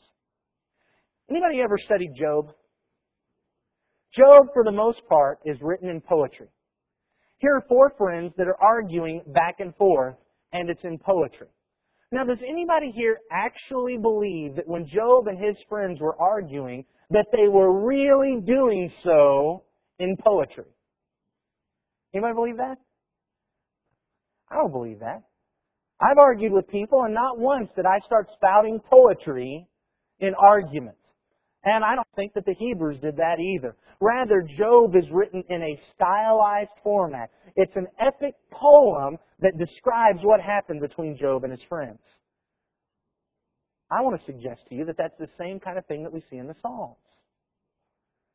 Anybody 1.31 1.61
ever 1.61 1.79
studied 1.79 2.15
Job? 2.17 2.53
Job, 4.13 4.47
for 4.53 4.65
the 4.65 4.73
most 4.73 5.03
part, 5.09 5.39
is 5.45 5.57
written 5.61 5.89
in 5.89 6.01
poetry. 6.01 6.49
Here 7.45 7.57
are 7.57 7.65
four 7.69 7.93
friends 7.99 8.33
that 8.39 8.47
are 8.47 8.57
arguing 8.59 9.21
back 9.27 9.57
and 9.61 9.77
forth, 9.77 10.15
and 10.55 10.71
it's 10.71 10.83
in 10.83 10.99
poetry. 10.99 11.49
Now, 12.11 12.25
does 12.25 12.39
anybody 12.41 12.91
here 12.91 13.19
actually 13.31 13.99
believe 13.99 14.57
that 14.57 14.67
when 14.67 14.87
Job 14.87 15.27
and 15.27 15.39
his 15.39 15.55
friends 15.69 16.01
were 16.01 16.19
arguing, 16.19 16.87
that 17.11 17.27
they 17.37 17.49
were 17.49 17.85
really 17.85 18.41
doing 18.41 18.91
so 19.03 19.63
in 19.99 20.17
poetry? 20.17 20.65
Anybody 22.15 22.35
believe 22.35 22.57
that? 22.57 22.79
I 24.51 24.55
don't 24.55 24.73
believe 24.73 25.01
that. 25.01 25.25
I've 26.01 26.17
argued 26.17 26.53
with 26.55 26.67
people, 26.69 27.03
and 27.03 27.13
not 27.13 27.39
once 27.39 27.69
did 27.77 27.85
I 27.85 27.99
start 28.07 28.31
spouting 28.33 28.81
poetry 28.91 29.69
in 30.19 30.33
arguments. 30.37 31.04
And 31.65 31.83
I 31.83 31.95
don't 31.95 32.07
think 32.15 32.35
that 32.35 32.45
the 32.45 32.55
Hebrews 32.55 33.01
did 33.01 33.17
that 33.17 33.41
either. 33.41 33.75
Rather, 34.01 34.43
Job 34.59 34.95
is 34.97 35.11
written 35.11 35.43
in 35.49 35.63
a 35.63 35.81
stylized 35.95 36.71
format. 36.83 37.31
It's 37.57 37.75
an 37.77 37.87
epic 37.99 38.35
poem 38.51 39.17
that 39.41 39.59
describes 39.59 40.21
what 40.23 40.41
happened 40.41 40.81
between 40.81 41.17
Job 41.17 41.45
and 41.45 41.53
his 41.53 41.63
friends. 41.69 42.01
I 43.91 44.03
want 44.03 44.19
to 44.19 44.27
suggest 44.27 44.63
to 44.69 44.75
you 44.75 44.85
that 44.87 44.97
that's 44.99 45.17
the 45.19 45.29
same 45.39 45.59
kind 45.61 45.79
of 45.79 45.87
thing 45.87 46.03
that 46.03 46.13
we 46.13 46.23
see 46.31 46.37
in 46.37 46.49
the 46.49 46.57
Psalms. 46.61 46.97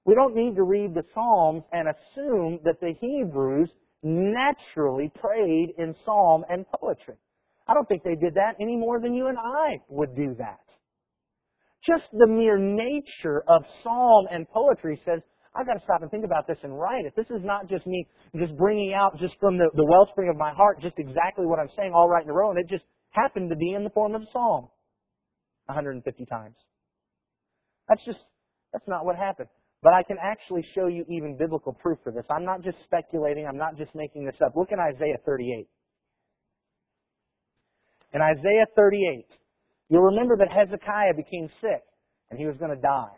We 0.06 0.16
don't 0.16 0.36
need 0.36 0.56
to 0.56 0.64
read 0.64 0.94
the 0.96 1.04
Psalms 1.14 1.64
and 1.72 1.88
assume 1.88 2.60
that 2.64 2.80
the 2.80 2.94
Hebrews 3.00 3.70
naturally 4.02 5.12
prayed 5.14 5.74
in 5.78 5.94
psalm 6.06 6.46
and 6.50 6.66
poetry. 6.80 7.16
I 7.68 7.74
don't 7.74 7.88
think 7.88 8.04
they 8.04 8.16
did 8.16 8.34
that 8.36 8.56
any 8.60 8.78
more 8.78 9.00
than 9.00 9.14
you 9.14 9.28
and 9.28 9.38
I 9.38 9.82
would 9.90 10.16
do 10.16 10.36
that. 10.40 10.62
Just 11.86 12.06
the 12.12 12.28
mere 12.28 12.58
nature 12.58 13.44
of 13.48 13.64
psalm 13.84 14.28
and 14.32 14.48
poetry 14.50 15.00
says, 15.06 15.22
I've 15.56 15.66
got 15.66 15.74
to 15.74 15.84
stop 15.84 16.02
and 16.02 16.12
think 16.12 16.26
about 16.26 16.46
this 16.48 16.58
and 16.64 16.78
write 16.78 17.06
it. 17.06 17.14
This 17.16 17.30
is 17.30 17.44
not 17.44 17.68
just 17.68 17.88
me 17.88 18.08
just 18.38 18.56
bringing 18.58 18.94
out 18.94 19.18
just 19.18 19.36
from 19.40 19.58
the, 19.58 19.70
the 19.74 19.86
wellspring 19.86 20.30
of 20.30 20.38
my 20.38 20.54
heart 20.54 20.80
just 20.82 20.96
exactly 20.98 21.46
what 21.46 21.60
I'm 21.60 21.70
saying 21.76 21.92
all 21.94 22.08
right 22.08 22.24
in 22.24 22.30
a 22.30 22.34
row, 22.34 22.52
and 22.52 22.60
it 22.60 22.68
just 22.68 22.84
happened 23.12 23.50
to 23.50 23.56
be 23.56 23.74
in 23.74 23.84
the 23.84 23.90
form 23.90 24.14
of 24.14 24.22
a 24.22 24.32
psalm 24.32 24.70
150 25.66 26.26
times. 26.26 26.56
That's 27.88 28.04
just, 28.06 28.20
that's 28.72 28.88
not 28.88 29.06
what 29.06 29.16
happened. 29.16 29.50
But 29.82 29.94
I 29.94 30.04
can 30.04 30.18
actually 30.22 30.64
show 30.76 30.88
you 30.88 31.06
even 31.10 31.38
biblical 31.38 31.74
proof 31.74 32.00
for 32.04 32.12
this. 32.12 32.26
I'm 32.30 32.46
not 32.46 32.62
just 32.62 32.78
speculating. 32.84 33.48
I'm 33.48 33.58
not 33.58 33.78
just 33.78 33.96
making 33.96 34.26
this 34.26 34.36
up. 34.46 34.54
Look 34.56 34.70
in 34.72 34.80
Isaiah 34.80 35.18
38. 35.26 35.68
In 38.14 38.22
Isaiah 38.22 38.66
38, 38.76 39.26
you'll 39.90 40.04
remember 40.04 40.38
that 40.38 40.52
Hezekiah 40.52 41.14
became 41.16 41.50
sick 41.62 41.84
and 42.30 42.40
he 42.40 42.46
was 42.46 42.58
going 42.58 42.76
to 42.76 42.82
die. 42.82 43.16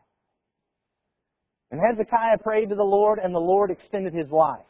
And 1.71 1.79
Hezekiah 1.79 2.39
prayed 2.43 2.69
to 2.69 2.75
the 2.75 2.83
Lord 2.83 3.19
and 3.19 3.33
the 3.33 3.39
Lord 3.39 3.71
extended 3.71 4.13
his 4.13 4.29
life. 4.29 4.65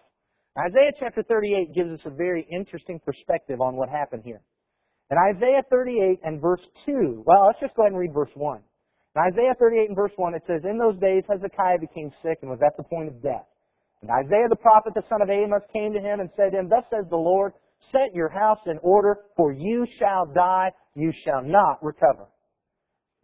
Isaiah 0.57 0.91
chapter 0.99 1.23
38 1.23 1.73
gives 1.73 1.91
us 1.91 2.01
a 2.05 2.09
very 2.09 2.45
interesting 2.51 2.99
perspective 2.99 3.61
on 3.61 3.75
what 3.75 3.89
happened 3.89 4.23
here. 4.25 4.41
In 5.09 5.17
Isaiah 5.17 5.63
38 5.69 6.19
and 6.23 6.41
verse 6.41 6.61
2, 6.85 7.23
well, 7.25 7.47
let's 7.47 7.59
just 7.59 7.75
go 7.75 7.83
ahead 7.83 7.93
and 7.93 7.99
read 7.99 8.13
verse 8.13 8.31
1. 8.35 8.59
In 9.15 9.21
Isaiah 9.21 9.55
38 9.59 9.87
and 9.89 9.95
verse 9.95 10.11
1, 10.15 10.35
it 10.35 10.43
says, 10.47 10.61
In 10.63 10.77
those 10.77 10.97
days 10.99 11.23
Hezekiah 11.27 11.79
became 11.79 12.11
sick 12.21 12.39
and 12.41 12.49
was 12.49 12.61
at 12.65 12.77
the 12.77 12.83
point 12.83 13.09
of 13.09 13.21
death. 13.21 13.47
And 14.01 14.09
Isaiah 14.09 14.47
the 14.49 14.55
prophet, 14.55 14.93
the 14.95 15.03
son 15.09 15.21
of 15.21 15.29
Amos, 15.29 15.63
came 15.73 15.93
to 15.93 15.99
him 15.99 16.19
and 16.19 16.29
said 16.35 16.51
to 16.51 16.59
him, 16.59 16.69
Thus 16.69 16.83
says 16.89 17.05
the 17.09 17.19
Lord, 17.19 17.53
Set 17.91 18.13
your 18.13 18.29
house 18.29 18.59
in 18.65 18.77
order, 18.81 19.17
for 19.35 19.51
you 19.51 19.85
shall 19.97 20.25
die, 20.25 20.71
you 20.95 21.11
shall 21.23 21.41
not 21.43 21.83
recover. 21.83 22.27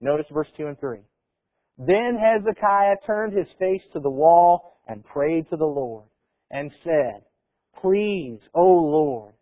Notice 0.02 0.28
verse 0.32 0.50
2 0.58 0.68
and 0.68 0.80
3. 0.80 1.00
Then 1.78 2.18
Hezekiah 2.18 2.96
turned 3.06 3.38
his 3.38 3.48
face 3.60 3.84
to 3.94 4.00
the 4.00 4.10
wall 4.10 4.80
and 4.88 5.06
prayed 5.06 5.50
to 5.50 5.58
the 5.58 5.66
Lord 5.66 6.06
and 6.50 6.72
said, 6.84 7.24
Please, 7.82 8.40
O 8.56 8.64
Lord, 8.64 9.34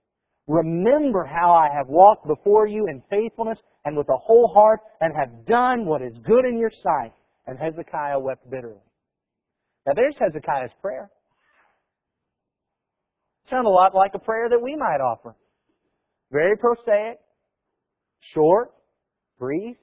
remember 0.48 1.24
how 1.26 1.54
I 1.54 1.70
have 1.74 1.88
walked 1.88 2.28
before 2.28 2.68
you 2.68 2.88
in 2.88 3.02
faithfulness 3.10 3.60
and 3.86 3.96
with 3.96 4.10
a 4.10 4.18
whole 4.18 4.52
heart 4.54 4.82
and 5.00 5.14
have 5.16 5.46
done 5.46 5.86
what 5.86 6.02
is 6.02 6.18
good 6.26 6.46
in 6.46 6.60
your 6.60 6.72
sight. 6.84 7.14
And 7.48 7.58
Hezekiah 7.60 8.20
wept 8.20 8.50
bitterly. 8.50 8.82
Now 9.86 9.94
there's 9.94 10.16
Hezekiah's 10.20 10.72
prayer. 10.82 11.12
Sound 13.50 13.68
a 13.68 13.70
lot 13.70 13.94
like 13.94 14.12
a 14.16 14.20
prayer 14.20 14.50
that 14.50 14.62
we 14.62 14.76
might 14.76 15.02
offer. 15.02 15.36
Very 16.32 16.58
prosaic, 16.58 17.20
short, 18.34 18.72
brief, 19.38 19.78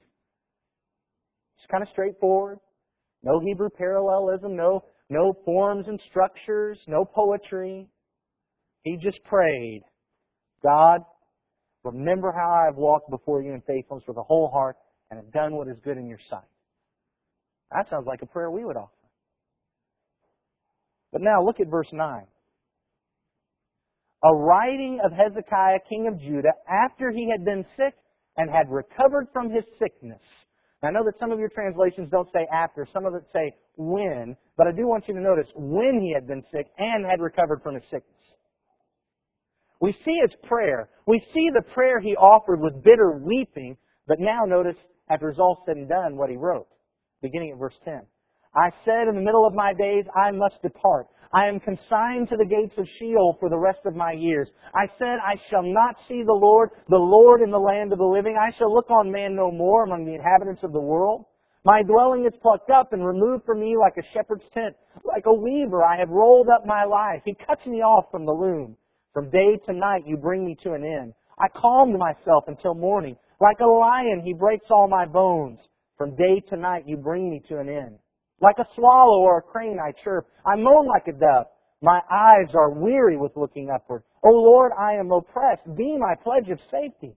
just 1.57 1.69
kind 1.69 1.81
of 1.81 1.89
straightforward. 1.89 2.59
No 3.23 3.39
Hebrew 3.39 3.69
parallelism, 3.69 4.57
no, 4.57 4.83
no 5.09 5.33
forms 5.45 5.87
and 5.87 5.99
structures, 6.09 6.77
no 6.87 7.05
poetry. 7.05 7.87
He 8.83 8.97
just 8.97 9.23
prayed, 9.23 9.83
God, 10.61 11.01
remember 11.85 12.33
how 12.33 12.51
I 12.51 12.65
have 12.65 12.75
walked 12.75 13.09
before 13.09 13.41
you 13.41 13.53
in 13.53 13.61
faithfulness 13.61 14.03
with 14.07 14.17
a 14.17 14.23
whole 14.23 14.49
heart 14.51 14.75
and 15.09 15.17
have 15.17 15.31
done 15.31 15.55
what 15.55 15.69
is 15.69 15.77
good 15.85 15.97
in 15.97 16.07
your 16.07 16.19
sight. 16.29 16.41
That 17.71 17.89
sounds 17.89 18.05
like 18.05 18.21
a 18.21 18.25
prayer 18.25 18.51
we 18.51 18.65
would 18.65 18.75
offer. 18.75 18.91
But 21.13 21.21
now 21.21 21.43
look 21.43 21.61
at 21.61 21.67
verse 21.69 21.89
9 21.93 22.25
a 24.23 24.33
writing 24.33 24.99
of 25.03 25.11
Hezekiah, 25.11 25.79
king 25.89 26.07
of 26.07 26.19
Judah, 26.19 26.53
after 26.69 27.11
he 27.11 27.29
had 27.29 27.43
been 27.43 27.65
sick 27.77 27.93
and 28.37 28.49
had 28.49 28.69
recovered 28.69 29.27
from 29.33 29.49
his 29.49 29.63
sickness. 29.77 30.21
Now, 30.81 30.89
I 30.89 30.91
know 30.91 31.03
that 31.05 31.19
some 31.19 31.31
of 31.31 31.39
your 31.39 31.49
translations 31.49 32.09
don't 32.09 32.29
say 32.33 32.47
after, 32.53 32.87
some 32.91 33.05
of 33.05 33.13
it 33.15 33.23
say 33.33 33.53
when, 33.77 34.35
but 34.57 34.67
I 34.67 34.71
do 34.71 34.87
want 34.87 35.07
you 35.07 35.13
to 35.13 35.21
notice 35.21 35.47
when 35.55 35.99
he 36.01 36.13
had 36.13 36.27
been 36.27 36.43
sick 36.51 36.67
and 36.77 37.05
had 37.05 37.21
recovered 37.21 37.61
from 37.63 37.75
his 37.75 37.83
sickness. 37.83 38.03
We 39.79 39.93
see 40.05 40.19
his 40.21 40.33
prayer. 40.43 40.89
We 41.05 41.19
see 41.33 41.49
the 41.53 41.63
prayer 41.73 41.99
he 41.99 42.15
offered 42.15 42.61
with 42.61 42.83
bitter 42.83 43.19
weeping, 43.21 43.77
but 44.07 44.19
now 44.19 44.45
notice, 44.45 44.77
after 45.09 45.29
it's 45.29 45.39
all 45.39 45.63
said 45.65 45.75
and 45.75 45.89
done, 45.89 46.15
what 46.15 46.29
he 46.29 46.37
wrote, 46.37 46.67
beginning 47.21 47.51
at 47.51 47.59
verse 47.59 47.77
10. 47.83 48.01
I 48.55 48.69
said 48.85 49.07
in 49.09 49.15
the 49.15 49.21
middle 49.21 49.45
of 49.45 49.53
my 49.53 49.73
days, 49.73 50.05
I 50.15 50.31
must 50.31 50.61
depart. 50.61 51.07
I 51.33 51.47
am 51.47 51.59
consigned 51.59 52.29
to 52.29 52.37
the 52.37 52.45
gates 52.45 52.75
of 52.77 52.87
Sheol 52.99 53.37
for 53.39 53.49
the 53.49 53.57
rest 53.57 53.79
of 53.85 53.95
my 53.95 54.11
years. 54.11 54.49
I 54.75 54.85
said, 54.99 55.17
I 55.25 55.35
shall 55.49 55.63
not 55.63 55.95
see 56.07 56.21
the 56.21 56.31
Lord, 56.31 56.69
the 56.89 56.97
Lord 56.97 57.41
in 57.41 57.49
the 57.49 57.57
land 57.57 57.91
of 57.91 57.97
the 57.97 58.05
living. 58.05 58.37
I 58.39 58.55
shall 58.55 58.71
look 58.71 58.91
on 58.91 59.11
man 59.11 59.35
no 59.35 59.51
more 59.51 59.83
among 59.83 60.05
the 60.05 60.13
inhabitants 60.13 60.61
of 60.63 60.73
the 60.73 60.79
world. 60.79 61.25
My 61.65 61.81
dwelling 61.81 62.25
is 62.25 62.37
plucked 62.41 62.69
up 62.69 62.93
and 62.93 63.03
removed 63.03 63.45
from 63.45 63.61
me 63.61 63.75
like 63.79 63.97
a 63.97 64.07
shepherd's 64.13 64.43
tent. 64.53 64.75
Like 65.03 65.25
a 65.25 65.33
weaver, 65.33 65.83
I 65.83 65.97
have 65.97 66.09
rolled 66.09 66.49
up 66.49 66.67
my 66.67 66.83
life. 66.83 67.23
He 67.25 67.33
cuts 67.33 67.65
me 67.65 67.81
off 67.81 68.05
from 68.11 68.25
the 68.25 68.31
loom. 68.31 68.77
From 69.13 69.31
day 69.31 69.57
to 69.65 69.73
night, 69.73 70.03
you 70.05 70.17
bring 70.17 70.45
me 70.45 70.55
to 70.63 70.73
an 70.73 70.83
end. 70.83 71.13
I 71.39 71.47
calmed 71.47 71.97
myself 71.97 72.43
until 72.47 72.75
morning. 72.75 73.15
Like 73.41 73.59
a 73.59 73.65
lion, 73.65 74.21
he 74.23 74.33
breaks 74.33 74.65
all 74.69 74.87
my 74.87 75.05
bones. 75.05 75.59
From 75.97 76.15
day 76.15 76.41
to 76.49 76.57
night, 76.57 76.83
you 76.85 76.97
bring 76.97 77.29
me 77.29 77.41
to 77.47 77.59
an 77.59 77.69
end. 77.69 77.97
Like 78.43 78.59
a 78.59 78.67
swallow 78.75 79.21
or 79.21 79.37
a 79.37 79.41
crane 79.41 79.79
I 79.79 79.93
chirp. 80.03 80.27
I 80.45 80.57
moan 80.57 80.85
like 80.85 81.07
a 81.07 81.13
dove. 81.13 81.45
My 81.81 82.01
eyes 82.11 82.53
are 82.53 82.71
weary 82.71 83.15
with 83.15 83.31
looking 83.37 83.69
upward. 83.73 84.03
O 84.21 84.31
Lord, 84.31 84.73
I 84.77 84.95
am 84.95 85.13
oppressed. 85.13 85.63
Be 85.77 85.97
my 85.97 86.13
pledge 86.21 86.49
of 86.49 86.59
safety. 86.69 87.15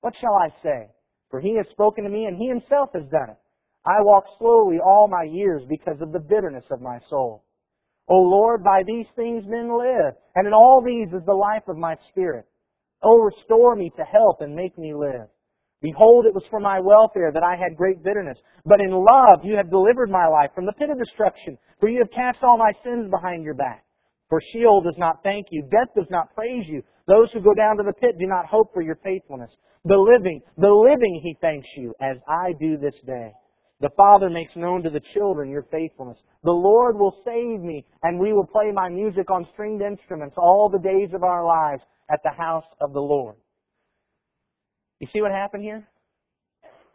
What 0.00 0.14
shall 0.20 0.34
I 0.34 0.50
say? 0.62 0.90
For 1.28 1.40
he 1.40 1.56
has 1.56 1.66
spoken 1.72 2.04
to 2.04 2.10
me 2.10 2.26
and 2.26 2.36
he 2.36 2.46
himself 2.46 2.90
has 2.94 3.02
done 3.10 3.30
it. 3.30 3.36
I 3.84 4.00
walk 4.02 4.26
slowly 4.38 4.78
all 4.78 5.08
my 5.08 5.24
years 5.24 5.64
because 5.68 6.00
of 6.00 6.12
the 6.12 6.20
bitterness 6.20 6.64
of 6.70 6.80
my 6.80 7.00
soul. 7.10 7.42
O 8.08 8.14
Lord, 8.14 8.62
by 8.62 8.84
these 8.86 9.06
things 9.16 9.44
men 9.48 9.76
live, 9.76 10.14
and 10.36 10.46
in 10.46 10.52
all 10.52 10.80
these 10.86 11.08
is 11.08 11.26
the 11.26 11.34
life 11.34 11.66
of 11.66 11.76
my 11.76 11.96
spirit. 12.10 12.46
O 13.02 13.18
restore 13.18 13.74
me 13.74 13.90
to 13.96 14.04
health 14.04 14.36
and 14.38 14.54
make 14.54 14.78
me 14.78 14.94
live. 14.94 15.26
Behold, 15.84 16.24
it 16.24 16.32
was 16.32 16.48
for 16.48 16.60
my 16.60 16.80
welfare 16.80 17.30
that 17.30 17.44
I 17.44 17.60
had 17.60 17.76
great 17.76 18.02
bitterness. 18.02 18.38
But 18.64 18.80
in 18.80 18.90
love 18.90 19.44
you 19.44 19.54
have 19.58 19.70
delivered 19.70 20.10
my 20.10 20.26
life 20.26 20.48
from 20.54 20.64
the 20.64 20.72
pit 20.72 20.88
of 20.88 20.98
destruction, 20.98 21.58
for 21.78 21.90
you 21.90 21.98
have 21.98 22.10
cast 22.10 22.42
all 22.42 22.56
my 22.56 22.72
sins 22.82 23.10
behind 23.10 23.44
your 23.44 23.52
back. 23.52 23.84
For 24.30 24.40
Sheol 24.40 24.80
does 24.80 24.96
not 24.96 25.22
thank 25.22 25.48
you, 25.50 25.62
death 25.70 25.92
does 25.94 26.08
not 26.08 26.34
praise 26.34 26.64
you. 26.66 26.82
Those 27.06 27.30
who 27.32 27.42
go 27.42 27.52
down 27.52 27.76
to 27.76 27.82
the 27.82 27.92
pit 27.92 28.16
do 28.18 28.26
not 28.26 28.46
hope 28.46 28.72
for 28.72 28.80
your 28.80 28.98
faithfulness. 29.04 29.50
The 29.84 29.98
living, 29.98 30.40
the 30.56 30.72
living 30.72 31.20
he 31.22 31.36
thanks 31.42 31.68
you, 31.76 31.92
as 32.00 32.16
I 32.26 32.54
do 32.58 32.78
this 32.78 32.96
day. 33.06 33.32
The 33.80 33.90
Father 33.94 34.30
makes 34.30 34.56
known 34.56 34.82
to 34.84 34.90
the 34.90 35.02
children 35.12 35.50
your 35.50 35.66
faithfulness. 35.70 36.16
The 36.44 36.50
Lord 36.50 36.96
will 36.96 37.20
save 37.26 37.60
me, 37.60 37.84
and 38.02 38.18
we 38.18 38.32
will 38.32 38.46
play 38.46 38.72
my 38.72 38.88
music 38.88 39.30
on 39.30 39.46
stringed 39.52 39.82
instruments 39.82 40.36
all 40.38 40.70
the 40.70 40.78
days 40.78 41.10
of 41.12 41.22
our 41.22 41.44
lives 41.44 41.82
at 42.10 42.20
the 42.24 42.30
house 42.30 42.64
of 42.80 42.94
the 42.94 43.02
Lord. 43.02 43.36
You 45.04 45.10
see 45.12 45.20
what 45.20 45.32
happened 45.32 45.62
here? 45.62 45.86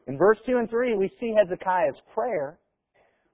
In 0.08 0.18
verse 0.18 0.40
2 0.44 0.58
and 0.58 0.68
3, 0.68 0.96
we 0.98 1.12
see 1.20 1.32
Hezekiah's 1.38 2.02
prayer. 2.12 2.58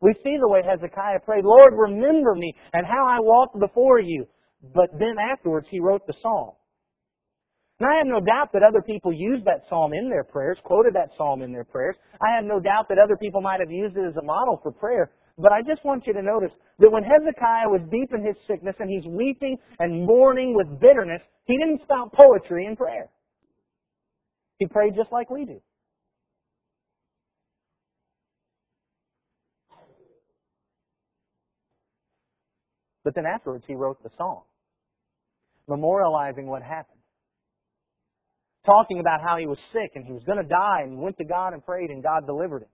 We 0.01 0.13
see 0.21 0.35
the 0.35 0.49
way 0.49 0.63
Hezekiah 0.67 1.21
prayed, 1.23 1.45
Lord, 1.45 1.71
remember 1.71 2.35
me 2.35 2.53
and 2.73 2.85
how 2.85 3.07
I 3.07 3.21
walked 3.21 3.57
before 3.57 4.01
you. 4.01 4.25
But 4.73 4.89
then 4.99 5.15
afterwards, 5.31 5.67
he 5.71 5.79
wrote 5.79 6.05
the 6.05 6.13
psalm. 6.21 6.51
And 7.79 7.87
I 7.89 7.95
have 7.95 8.05
no 8.05 8.19
doubt 8.19 8.51
that 8.51 8.63
other 8.67 8.81
people 8.81 9.13
used 9.13 9.45
that 9.45 9.63
psalm 9.69 9.93
in 9.93 10.09
their 10.09 10.25
prayers, 10.25 10.59
quoted 10.61 10.93
that 10.95 11.15
psalm 11.17 11.41
in 11.41 11.53
their 11.53 11.63
prayers. 11.63 11.95
I 12.19 12.35
have 12.35 12.43
no 12.43 12.59
doubt 12.59 12.89
that 12.89 12.99
other 12.99 13.15
people 13.15 13.39
might 13.39 13.61
have 13.61 13.71
used 13.71 13.95
it 13.95 14.03
as 14.05 14.17
a 14.17 14.25
model 14.25 14.59
for 14.61 14.73
prayer. 14.73 15.11
But 15.37 15.53
I 15.53 15.61
just 15.61 15.85
want 15.85 16.05
you 16.05 16.11
to 16.11 16.21
notice 16.21 16.51
that 16.79 16.91
when 16.91 17.03
Hezekiah 17.03 17.69
was 17.69 17.79
deep 17.89 18.11
in 18.13 18.25
his 18.25 18.35
sickness 18.45 18.75
and 18.79 18.89
he's 18.89 19.07
weeping 19.07 19.57
and 19.79 20.05
mourning 20.05 20.53
with 20.53 20.81
bitterness, 20.81 21.21
he 21.45 21.57
didn't 21.57 21.81
spout 21.83 22.11
poetry 22.11 22.65
in 22.65 22.75
prayer. 22.75 23.09
He 24.59 24.67
prayed 24.67 24.95
just 24.95 25.11
like 25.11 25.29
we 25.29 25.45
do. 25.45 25.61
But 33.03 33.13
then 33.13 33.25
afterwards, 33.25 33.63
he 33.67 33.75
wrote 33.75 34.01
the 34.01 34.09
song, 34.17 34.43
memorializing 35.69 36.45
what 36.45 36.63
happened. 36.63 36.99
Talking 38.65 38.99
about 38.99 39.21
how 39.21 39.37
he 39.37 39.45
was 39.45 39.59
sick 39.71 39.91
and 39.93 40.03
he 40.03 40.11
was 40.11 40.23
going 40.23 40.39
to 40.39 40.47
die 40.47 40.81
and 40.81 40.97
went 40.97 41.17
to 41.19 41.23
God 41.23 41.53
and 41.53 41.63
prayed 41.63 41.91
and 41.91 42.01
God 42.01 42.25
delivered 42.25 42.63
him. 42.63 42.69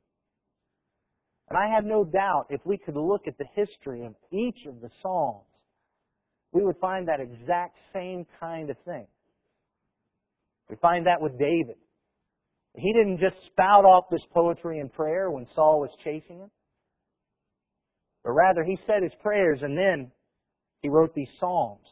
And 1.50 1.58
I 1.58 1.76
have 1.76 1.84
no 1.84 2.06
doubt 2.06 2.46
if 2.50 2.62
we 2.64 2.78
could 2.78 2.96
look 2.96 3.28
at 3.28 3.38
the 3.38 3.48
history 3.54 4.06
of 4.06 4.16
each 4.32 4.66
of 4.68 4.80
the 4.80 4.90
Psalms, 5.02 5.44
we 6.54 6.64
would 6.64 6.78
find 6.78 7.10
that 7.10 7.20
exact 7.20 7.76
same 7.94 8.26
kind 8.40 8.70
of 8.70 8.78
thing. 8.86 9.08
We 10.72 10.78
find 10.78 11.06
that 11.06 11.22
with 11.22 11.38
David. 11.38 11.76
He 12.78 12.94
didn't 12.94 13.20
just 13.20 13.36
spout 13.48 13.84
off 13.84 14.06
this 14.10 14.26
poetry 14.34 14.80
and 14.80 14.92
prayer 14.92 15.30
when 15.30 15.46
Saul 15.54 15.82
was 15.82 15.90
chasing 16.02 16.40
him, 16.40 16.50
but 18.24 18.32
rather 18.32 18.64
he 18.64 18.80
said 18.88 19.04
his 19.04 19.12
prayers 19.22 19.60
and 19.62 19.78
then 19.78 20.12
he 20.82 20.88
wrote 20.88 21.14
these 21.14 21.30
psalms. 21.42 21.88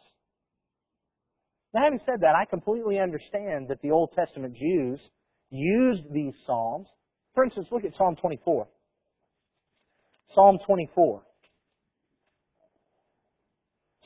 Now, 1.74 1.84
having 1.84 2.00
said 2.06 2.22
that, 2.22 2.36
I 2.36 2.46
completely 2.46 3.00
understand 3.00 3.68
that 3.68 3.82
the 3.82 3.92
Old 3.92 4.13
Testament 4.13 4.56
Jews 4.56 5.00
used 5.50 6.04
these 6.13 6.34
psalms. 6.48 6.88
For 7.36 7.44
instance, 7.44 7.68
look 7.72 7.84
at 7.84 7.96
Psalm 7.98 8.15
24. 8.15 8.68
Psalm 10.34 10.58
24. 10.65 11.22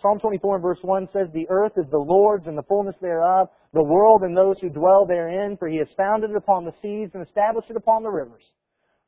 Psalm 0.03 0.19
24 0.19 0.55
and 0.55 0.61
verse 0.61 0.79
1 0.81 1.07
says, 1.13 1.29
The 1.31 1.47
earth 1.49 1.71
is 1.77 1.89
the 1.89 1.97
Lord's 1.97 2.47
and 2.47 2.57
the 2.57 2.67
fullness 2.67 2.97
thereof, 3.01 3.47
the 3.71 3.81
world 3.81 4.23
and 4.23 4.35
those 4.35 4.59
who 4.59 4.67
dwell 4.69 5.05
therein, 5.05 5.55
for 5.55 5.69
he 5.69 5.77
has 5.77 5.87
founded 5.95 6.31
it 6.31 6.35
upon 6.35 6.65
the 6.65 6.73
seas 6.81 7.11
and 7.13 7.25
established 7.25 7.69
it 7.69 7.77
upon 7.77 8.03
the 8.03 8.11
rivers. 8.11 8.43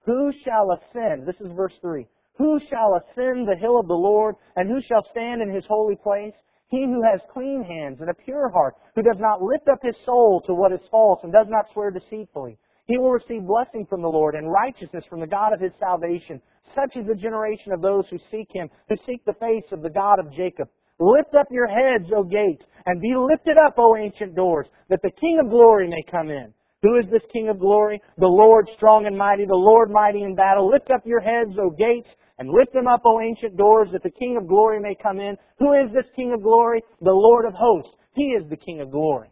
Who 0.06 0.32
shall 0.46 0.72
ascend? 0.72 1.28
This 1.28 1.36
is 1.42 1.52
verse 1.54 1.74
3. 1.82 2.08
Who 2.38 2.62
shall 2.70 2.96
ascend 2.96 3.46
the 3.46 3.58
hill 3.60 3.78
of 3.78 3.90
the 3.90 3.94
Lord, 3.94 4.36
and 4.56 4.70
who 4.70 4.80
shall 4.82 5.06
stand 5.12 5.42
in 5.42 5.54
his 5.54 5.66
holy 5.68 5.98
place? 5.98 6.34
He 6.70 6.86
who 6.86 7.04
has 7.04 7.20
clean 7.34 7.62
hands 7.62 8.00
and 8.00 8.10
a 8.10 8.14
pure 8.14 8.48
heart, 8.48 8.76
who 8.96 9.04
does 9.04 9.20
not 9.20 9.42
lift 9.42 9.68
up 9.68 9.80
his 9.84 9.98
soul 10.06 10.42
to 10.46 10.54
what 10.54 10.72
is 10.72 10.80
false 10.90 11.20
and 11.24 11.34
does 11.34 11.48
not 11.50 11.66
swear 11.74 11.92
deceitfully. 11.92 12.58
He 12.86 12.98
will 12.98 13.12
receive 13.12 13.46
blessing 13.46 13.86
from 13.90 14.02
the 14.02 14.08
Lord 14.08 14.36
and 14.36 14.50
righteousness 14.50 15.04
from 15.10 15.20
the 15.20 15.28
God 15.28 15.52
of 15.52 15.60
his 15.60 15.74
salvation. 15.78 16.42
Such 16.74 16.96
is 16.96 17.06
the 17.06 17.16
generation 17.16 17.74
of 17.74 17.82
those 17.82 18.08
who 18.10 18.18
seek 18.32 18.48
him, 18.54 18.70
who 18.88 18.96
seek 19.06 19.26
the 19.26 19.34
face 19.34 19.70
of 19.74 19.82
the 19.82 19.90
God 19.90 20.20
of 20.20 20.32
Jacob. 20.32 20.70
Lift 21.00 21.36
up 21.38 21.48
your 21.52 21.68
heads, 21.68 22.10
O 22.16 22.24
gates, 22.24 22.64
and 22.86 23.02
be 23.02 23.16
lifted 23.16 23.58
up, 23.58 23.76
O 23.78 23.98
ancient 23.98 24.36
doors, 24.36 24.68
that 24.90 25.02
the 25.04 25.12
King 25.12 25.40
of 25.44 25.50
glory 25.50 25.88
may 25.88 26.04
come 26.10 26.30
in. 26.30 26.54
Who 26.84 26.98
is 26.98 27.06
this 27.12 27.24
King 27.34 27.50
of 27.50 27.60
glory? 27.60 28.02
The 28.18 28.28
Lord 28.28 28.70
strong 28.76 29.06
and 29.06 29.18
mighty, 29.18 29.46
the 29.46 29.56
Lord 29.56 29.90
mighty 29.92 30.24
in 30.24 30.36
battle. 30.36 30.70
Lift 30.70 30.92
up 30.92 31.02
your 31.06 31.20
heads, 31.20 31.58
O 31.60 31.70
gates, 31.70 32.08
and 32.38 32.50
lift 32.50 32.74
them 32.74 32.88
up, 32.88 33.02
O 33.06 33.20
ancient 33.20 33.58
doors, 33.58 33.90
that 33.92 34.04
the 34.04 34.12
King 34.12 34.38
of 34.38 34.48
glory 34.48 34.80
may 34.80 34.96
come 34.96 35.20
in. 35.20 35.38
Who 35.60 35.74
is 35.74 35.92
this 35.94 36.06
King 36.16 36.34
of 36.34 36.44
glory? 36.44 36.82
The 37.02 37.12
Lord 37.12 37.46
of 37.46 37.54
hosts. 37.54 37.92
He 38.14 38.30
is 38.32 38.48
the 38.50 38.58
King 38.58 38.82
of 38.82 38.92
glory. 38.92 39.30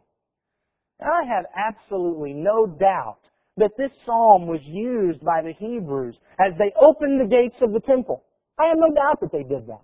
I 1.02 1.24
have 1.26 1.46
absolutely 1.56 2.34
no 2.34 2.66
doubt 2.66 3.20
that 3.58 3.72
this 3.78 3.92
psalm 4.06 4.48
was 4.48 4.62
used 4.64 5.24
by 5.24 5.42
the 5.42 5.54
Hebrews 5.54 6.18
as 6.40 6.54
they 6.58 6.74
opened 6.82 7.22
the 7.22 7.28
gates 7.30 7.58
of 7.62 7.72
the 7.72 7.80
temple. 7.80 8.24
I 8.60 8.68
have 8.68 8.78
no 8.78 8.94
doubt 8.94 9.20
that 9.22 9.32
they 9.32 9.44
did 9.44 9.68
that. 9.68 9.82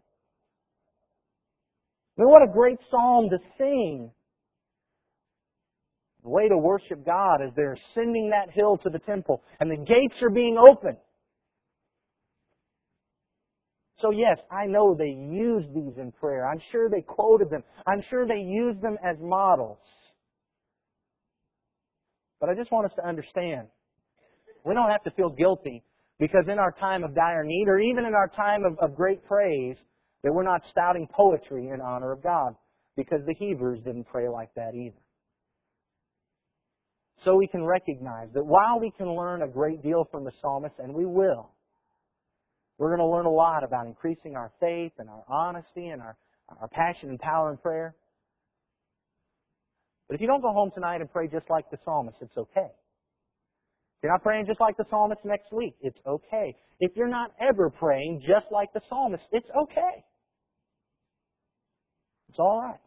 I 2.20 2.22
mean, 2.22 2.32
what 2.32 2.44
a 2.44 2.52
great 2.52 2.80
psalm 2.92 3.30
to 3.30 3.40
sing. 3.58 4.12
The 6.24 6.30
way 6.30 6.50
to 6.50 6.58
worship 6.58 7.06
God 7.06 7.42
is 7.42 7.52
they're 7.56 7.78
ascending 7.94 8.32
that 8.32 8.52
hill 8.52 8.78
to 8.84 8.90
the 8.90 9.00
temple, 9.00 9.42
and 9.62 9.72
the 9.72 9.78
gates 9.78 10.22
are 10.22 10.30
being 10.30 10.58
opened. 10.58 10.98
So 14.00 14.12
yes, 14.12 14.38
I 14.52 14.66
know 14.66 14.96
they 14.96 15.12
used 15.12 15.74
these 15.74 15.98
in 15.98 16.12
prayer. 16.12 16.46
I'm 16.46 16.62
sure 16.72 16.90
they 16.90 17.02
quoted 17.02 17.50
them. 17.50 17.64
I'm 17.88 18.02
sure 18.10 18.28
they 18.28 18.42
used 18.42 18.82
them 18.82 18.98
as 19.04 19.16
models. 19.22 19.80
But 22.42 22.50
I 22.50 22.56
just 22.56 22.72
want 22.72 22.86
us 22.86 22.94
to 22.98 23.08
understand, 23.08 23.68
we 24.66 24.74
don't 24.74 24.90
have 24.90 25.04
to 25.04 25.12
feel 25.12 25.30
guilty 25.30 25.84
because 26.20 26.46
in 26.50 26.60
our 26.60 26.74
time 26.74 27.06
of 27.06 27.16
dire 27.16 27.44
need, 27.46 27.68
or 27.70 27.80
even 27.80 28.06
in 28.06 28.14
our 28.14 28.28
time 28.28 28.66
of, 28.66 28.78
of 28.80 28.96
great 28.96 29.24
praise, 29.26 29.78
that 30.24 30.34
we're 30.34 30.44
not 30.44 30.62
spouting 30.70 31.08
poetry 31.12 31.70
in 31.70 31.82
honor 31.82 32.12
of 32.12 32.22
God. 32.22 32.56
Because 32.96 33.22
the 33.26 33.34
Hebrews 33.34 33.82
didn't 33.86 34.06
pray 34.06 34.28
like 34.28 34.54
that 34.56 34.76
either. 34.76 35.00
So 37.24 37.36
we 37.36 37.48
can 37.48 37.66
recognize 37.66 38.28
that 38.34 38.46
while 38.46 38.80
we 38.80 38.92
can 38.92 39.16
learn 39.16 39.42
a 39.42 39.48
great 39.48 39.82
deal 39.82 40.08
from 40.10 40.24
the 40.24 40.32
psalmist, 40.42 40.76
and 40.80 40.94
we 40.94 41.06
will, 41.06 41.52
we're 42.78 42.96
going 42.96 43.00
to 43.00 43.14
learn 43.14 43.26
a 43.26 43.32
lot 43.32 43.64
about 43.64 43.88
increasing 43.88 44.36
our 44.36 44.52
faith 44.60 44.94
and 45.00 45.10
our 45.10 45.24
honesty 45.28 45.88
and 45.88 46.02
our, 46.02 46.18
our 46.62 46.68
passion 46.70 47.10
and 47.10 47.20
power 47.20 47.52
in 47.52 47.58
prayer. 47.58 47.96
But 50.08 50.16
if 50.16 50.22
you 50.22 50.28
don't 50.28 50.42
go 50.42 50.52
home 50.52 50.72
tonight 50.74 51.02
and 51.02 51.12
pray 51.12 51.28
just 51.28 51.50
like 51.50 51.70
the 51.70 51.78
psalmist, 51.84 52.18
it's 52.22 52.38
okay. 52.38 52.72
If 54.00 54.04
you're 54.04 54.12
not 54.14 54.24
praying 54.24 54.46
just 54.48 54.62
like 54.62 54.78
the 54.78 54.86
psalmist 54.90 55.22
next 55.26 55.52
week, 55.52 55.76
it's 55.82 56.00
okay. 56.08 56.56
If 56.80 56.94
you're 56.96 57.10
not 57.10 57.32
ever 57.40 57.70
praying 57.70 58.22
just 58.22 58.46
like 58.50 58.72
the 58.74 58.82
psalmist, 58.90 59.24
it's 59.34 59.50
okay. 59.64 60.06
It's 62.30 62.40
all 62.40 62.62
right. 62.62 62.80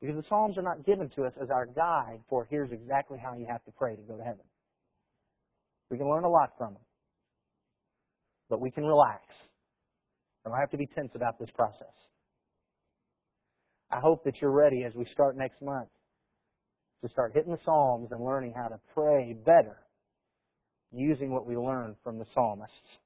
Because 0.00 0.16
the 0.16 0.28
Psalms 0.28 0.58
are 0.58 0.62
not 0.62 0.84
given 0.84 1.08
to 1.16 1.24
us 1.24 1.32
as 1.40 1.50
our 1.50 1.66
guide 1.66 2.20
for 2.28 2.46
here's 2.50 2.70
exactly 2.70 3.18
how 3.18 3.34
you 3.34 3.46
have 3.48 3.64
to 3.64 3.70
pray 3.72 3.96
to 3.96 4.02
go 4.02 4.16
to 4.16 4.22
heaven. 4.22 4.44
We 5.90 5.96
can 5.96 6.08
learn 6.08 6.24
a 6.24 6.28
lot 6.28 6.50
from 6.58 6.74
them. 6.74 6.82
But 8.50 8.60
we 8.60 8.70
can 8.70 8.84
relax. 8.84 9.22
We 10.44 10.50
don't 10.50 10.60
have 10.60 10.70
to 10.70 10.76
be 10.76 10.86
tense 10.86 11.12
about 11.14 11.38
this 11.38 11.50
process. 11.54 11.94
I 13.90 14.00
hope 14.00 14.24
that 14.24 14.40
you're 14.40 14.50
ready 14.50 14.84
as 14.84 14.94
we 14.94 15.06
start 15.06 15.36
next 15.36 15.62
month 15.62 15.88
to 17.02 17.08
start 17.08 17.32
hitting 17.34 17.52
the 17.52 17.58
Psalms 17.64 18.08
and 18.10 18.22
learning 18.22 18.52
how 18.54 18.68
to 18.68 18.78
pray 18.92 19.34
better 19.44 19.78
using 20.92 21.30
what 21.30 21.46
we 21.46 21.56
learned 21.56 21.96
from 22.02 22.18
the 22.18 22.26
psalmists. 22.34 22.98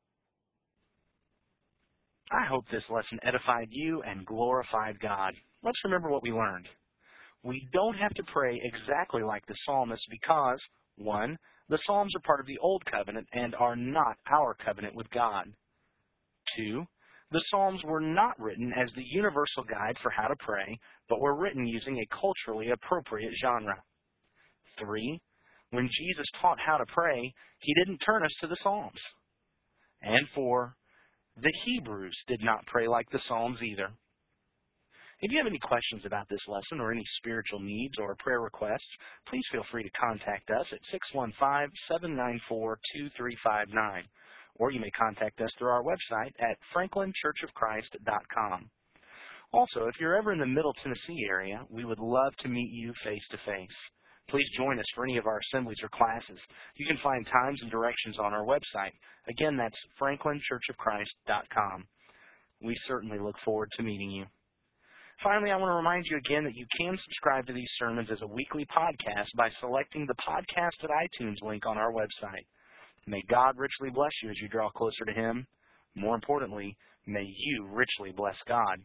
I 2.30 2.46
hope 2.46 2.68
this 2.68 2.84
lesson 2.90 3.18
edified 3.22 3.68
you 3.70 4.02
and 4.02 4.26
glorified 4.26 5.00
God. 5.00 5.34
Let's 5.62 5.82
remember 5.84 6.10
what 6.10 6.22
we 6.22 6.30
learned. 6.30 6.68
We 7.42 7.68
don't 7.72 7.96
have 7.96 8.12
to 8.14 8.22
pray 8.24 8.60
exactly 8.62 9.22
like 9.22 9.46
the 9.46 9.54
psalmist 9.64 10.06
because, 10.10 10.60
one, 10.96 11.38
the 11.68 11.78
Psalms 11.84 12.14
are 12.16 12.20
part 12.20 12.40
of 12.40 12.46
the 12.46 12.58
Old 12.58 12.84
Covenant 12.86 13.28
and 13.32 13.54
are 13.54 13.76
not 13.76 14.16
our 14.30 14.54
covenant 14.54 14.94
with 14.94 15.10
God. 15.10 15.46
Two, 16.56 16.86
the 17.30 17.42
Psalms 17.48 17.82
were 17.84 18.00
not 18.00 18.38
written 18.40 18.72
as 18.72 18.90
the 18.92 19.04
universal 19.04 19.64
guide 19.64 19.98
for 20.02 20.10
how 20.10 20.28
to 20.28 20.36
pray, 20.40 20.78
but 21.08 21.20
were 21.20 21.36
written 21.36 21.66
using 21.66 21.98
a 21.98 22.06
culturally 22.14 22.70
appropriate 22.70 23.34
genre. 23.40 23.82
Three, 24.78 25.20
when 25.70 25.90
Jesus 25.92 26.26
taught 26.40 26.58
how 26.58 26.78
to 26.78 26.86
pray, 26.86 27.34
he 27.58 27.74
didn't 27.74 27.98
turn 27.98 28.24
us 28.24 28.34
to 28.40 28.46
the 28.46 28.56
Psalms. 28.62 29.00
And 30.00 30.26
four, 30.34 30.74
the 31.42 31.52
Hebrews 31.64 32.16
did 32.26 32.42
not 32.42 32.64
pray 32.66 32.88
like 32.88 33.08
the 33.10 33.20
Psalms 33.26 33.62
either. 33.62 33.90
If 35.20 35.32
you 35.32 35.38
have 35.38 35.48
any 35.48 35.58
questions 35.58 36.04
about 36.04 36.28
this 36.28 36.46
lesson 36.46 36.78
or 36.80 36.92
any 36.92 37.02
spiritual 37.16 37.58
needs 37.60 37.98
or 37.98 38.14
prayer 38.20 38.40
requests, 38.40 38.96
please 39.26 39.42
feel 39.50 39.64
free 39.70 39.82
to 39.82 39.90
contact 39.90 40.48
us 40.50 40.72
at 40.72 40.78
615-794-2359, 41.90 44.04
or 44.56 44.70
you 44.70 44.80
may 44.80 44.90
contact 44.90 45.40
us 45.40 45.50
through 45.58 45.70
our 45.70 45.82
website 45.82 46.32
at 46.38 46.56
franklinchurchofchrist.com. 46.74 48.70
Also, 49.52 49.86
if 49.86 49.98
you're 49.98 50.16
ever 50.16 50.32
in 50.32 50.38
the 50.38 50.46
Middle 50.46 50.74
Tennessee 50.74 51.26
area, 51.28 51.66
we 51.68 51.84
would 51.84 51.98
love 51.98 52.36
to 52.36 52.48
meet 52.48 52.70
you 52.70 52.94
face 53.02 53.26
to 53.30 53.38
face. 53.38 53.74
Please 54.28 54.48
join 54.56 54.78
us 54.78 54.86
for 54.94 55.04
any 55.04 55.16
of 55.16 55.26
our 55.26 55.38
assemblies 55.38 55.78
or 55.82 55.88
classes. 55.88 56.38
You 56.76 56.86
can 56.86 56.98
find 56.98 57.26
times 57.26 57.60
and 57.62 57.70
directions 57.70 58.18
on 58.18 58.34
our 58.34 58.44
website. 58.44 58.92
Again, 59.26 59.56
that's 59.56 59.78
franklinchurchofchrist.com. 60.00 61.84
We 62.62 62.76
certainly 62.86 63.18
look 63.18 63.36
forward 63.44 63.70
to 63.72 63.82
meeting 63.82 64.10
you. 64.10 64.26
Finally, 65.22 65.50
I 65.50 65.56
want 65.56 65.70
to 65.70 65.74
remind 65.74 66.04
you 66.06 66.16
again 66.16 66.44
that 66.44 66.54
you 66.54 66.66
can 66.78 66.96
subscribe 67.02 67.46
to 67.46 67.52
these 67.52 67.70
sermons 67.76 68.10
as 68.10 68.22
a 68.22 68.26
weekly 68.26 68.66
podcast 68.66 69.28
by 69.36 69.50
selecting 69.60 70.06
the 70.06 70.14
podcast 70.14 70.84
at 70.84 70.90
iTunes 70.90 71.42
link 71.42 71.66
on 71.66 71.76
our 71.78 71.92
website. 71.92 72.46
May 73.06 73.22
God 73.28 73.56
richly 73.56 73.90
bless 73.90 74.12
you 74.22 74.30
as 74.30 74.38
you 74.40 74.48
draw 74.48 74.70
closer 74.70 75.04
to 75.06 75.12
Him. 75.12 75.46
More 75.96 76.14
importantly, 76.14 76.76
may 77.06 77.24
you 77.24 77.66
richly 77.66 78.12
bless 78.12 78.36
God. 78.46 78.78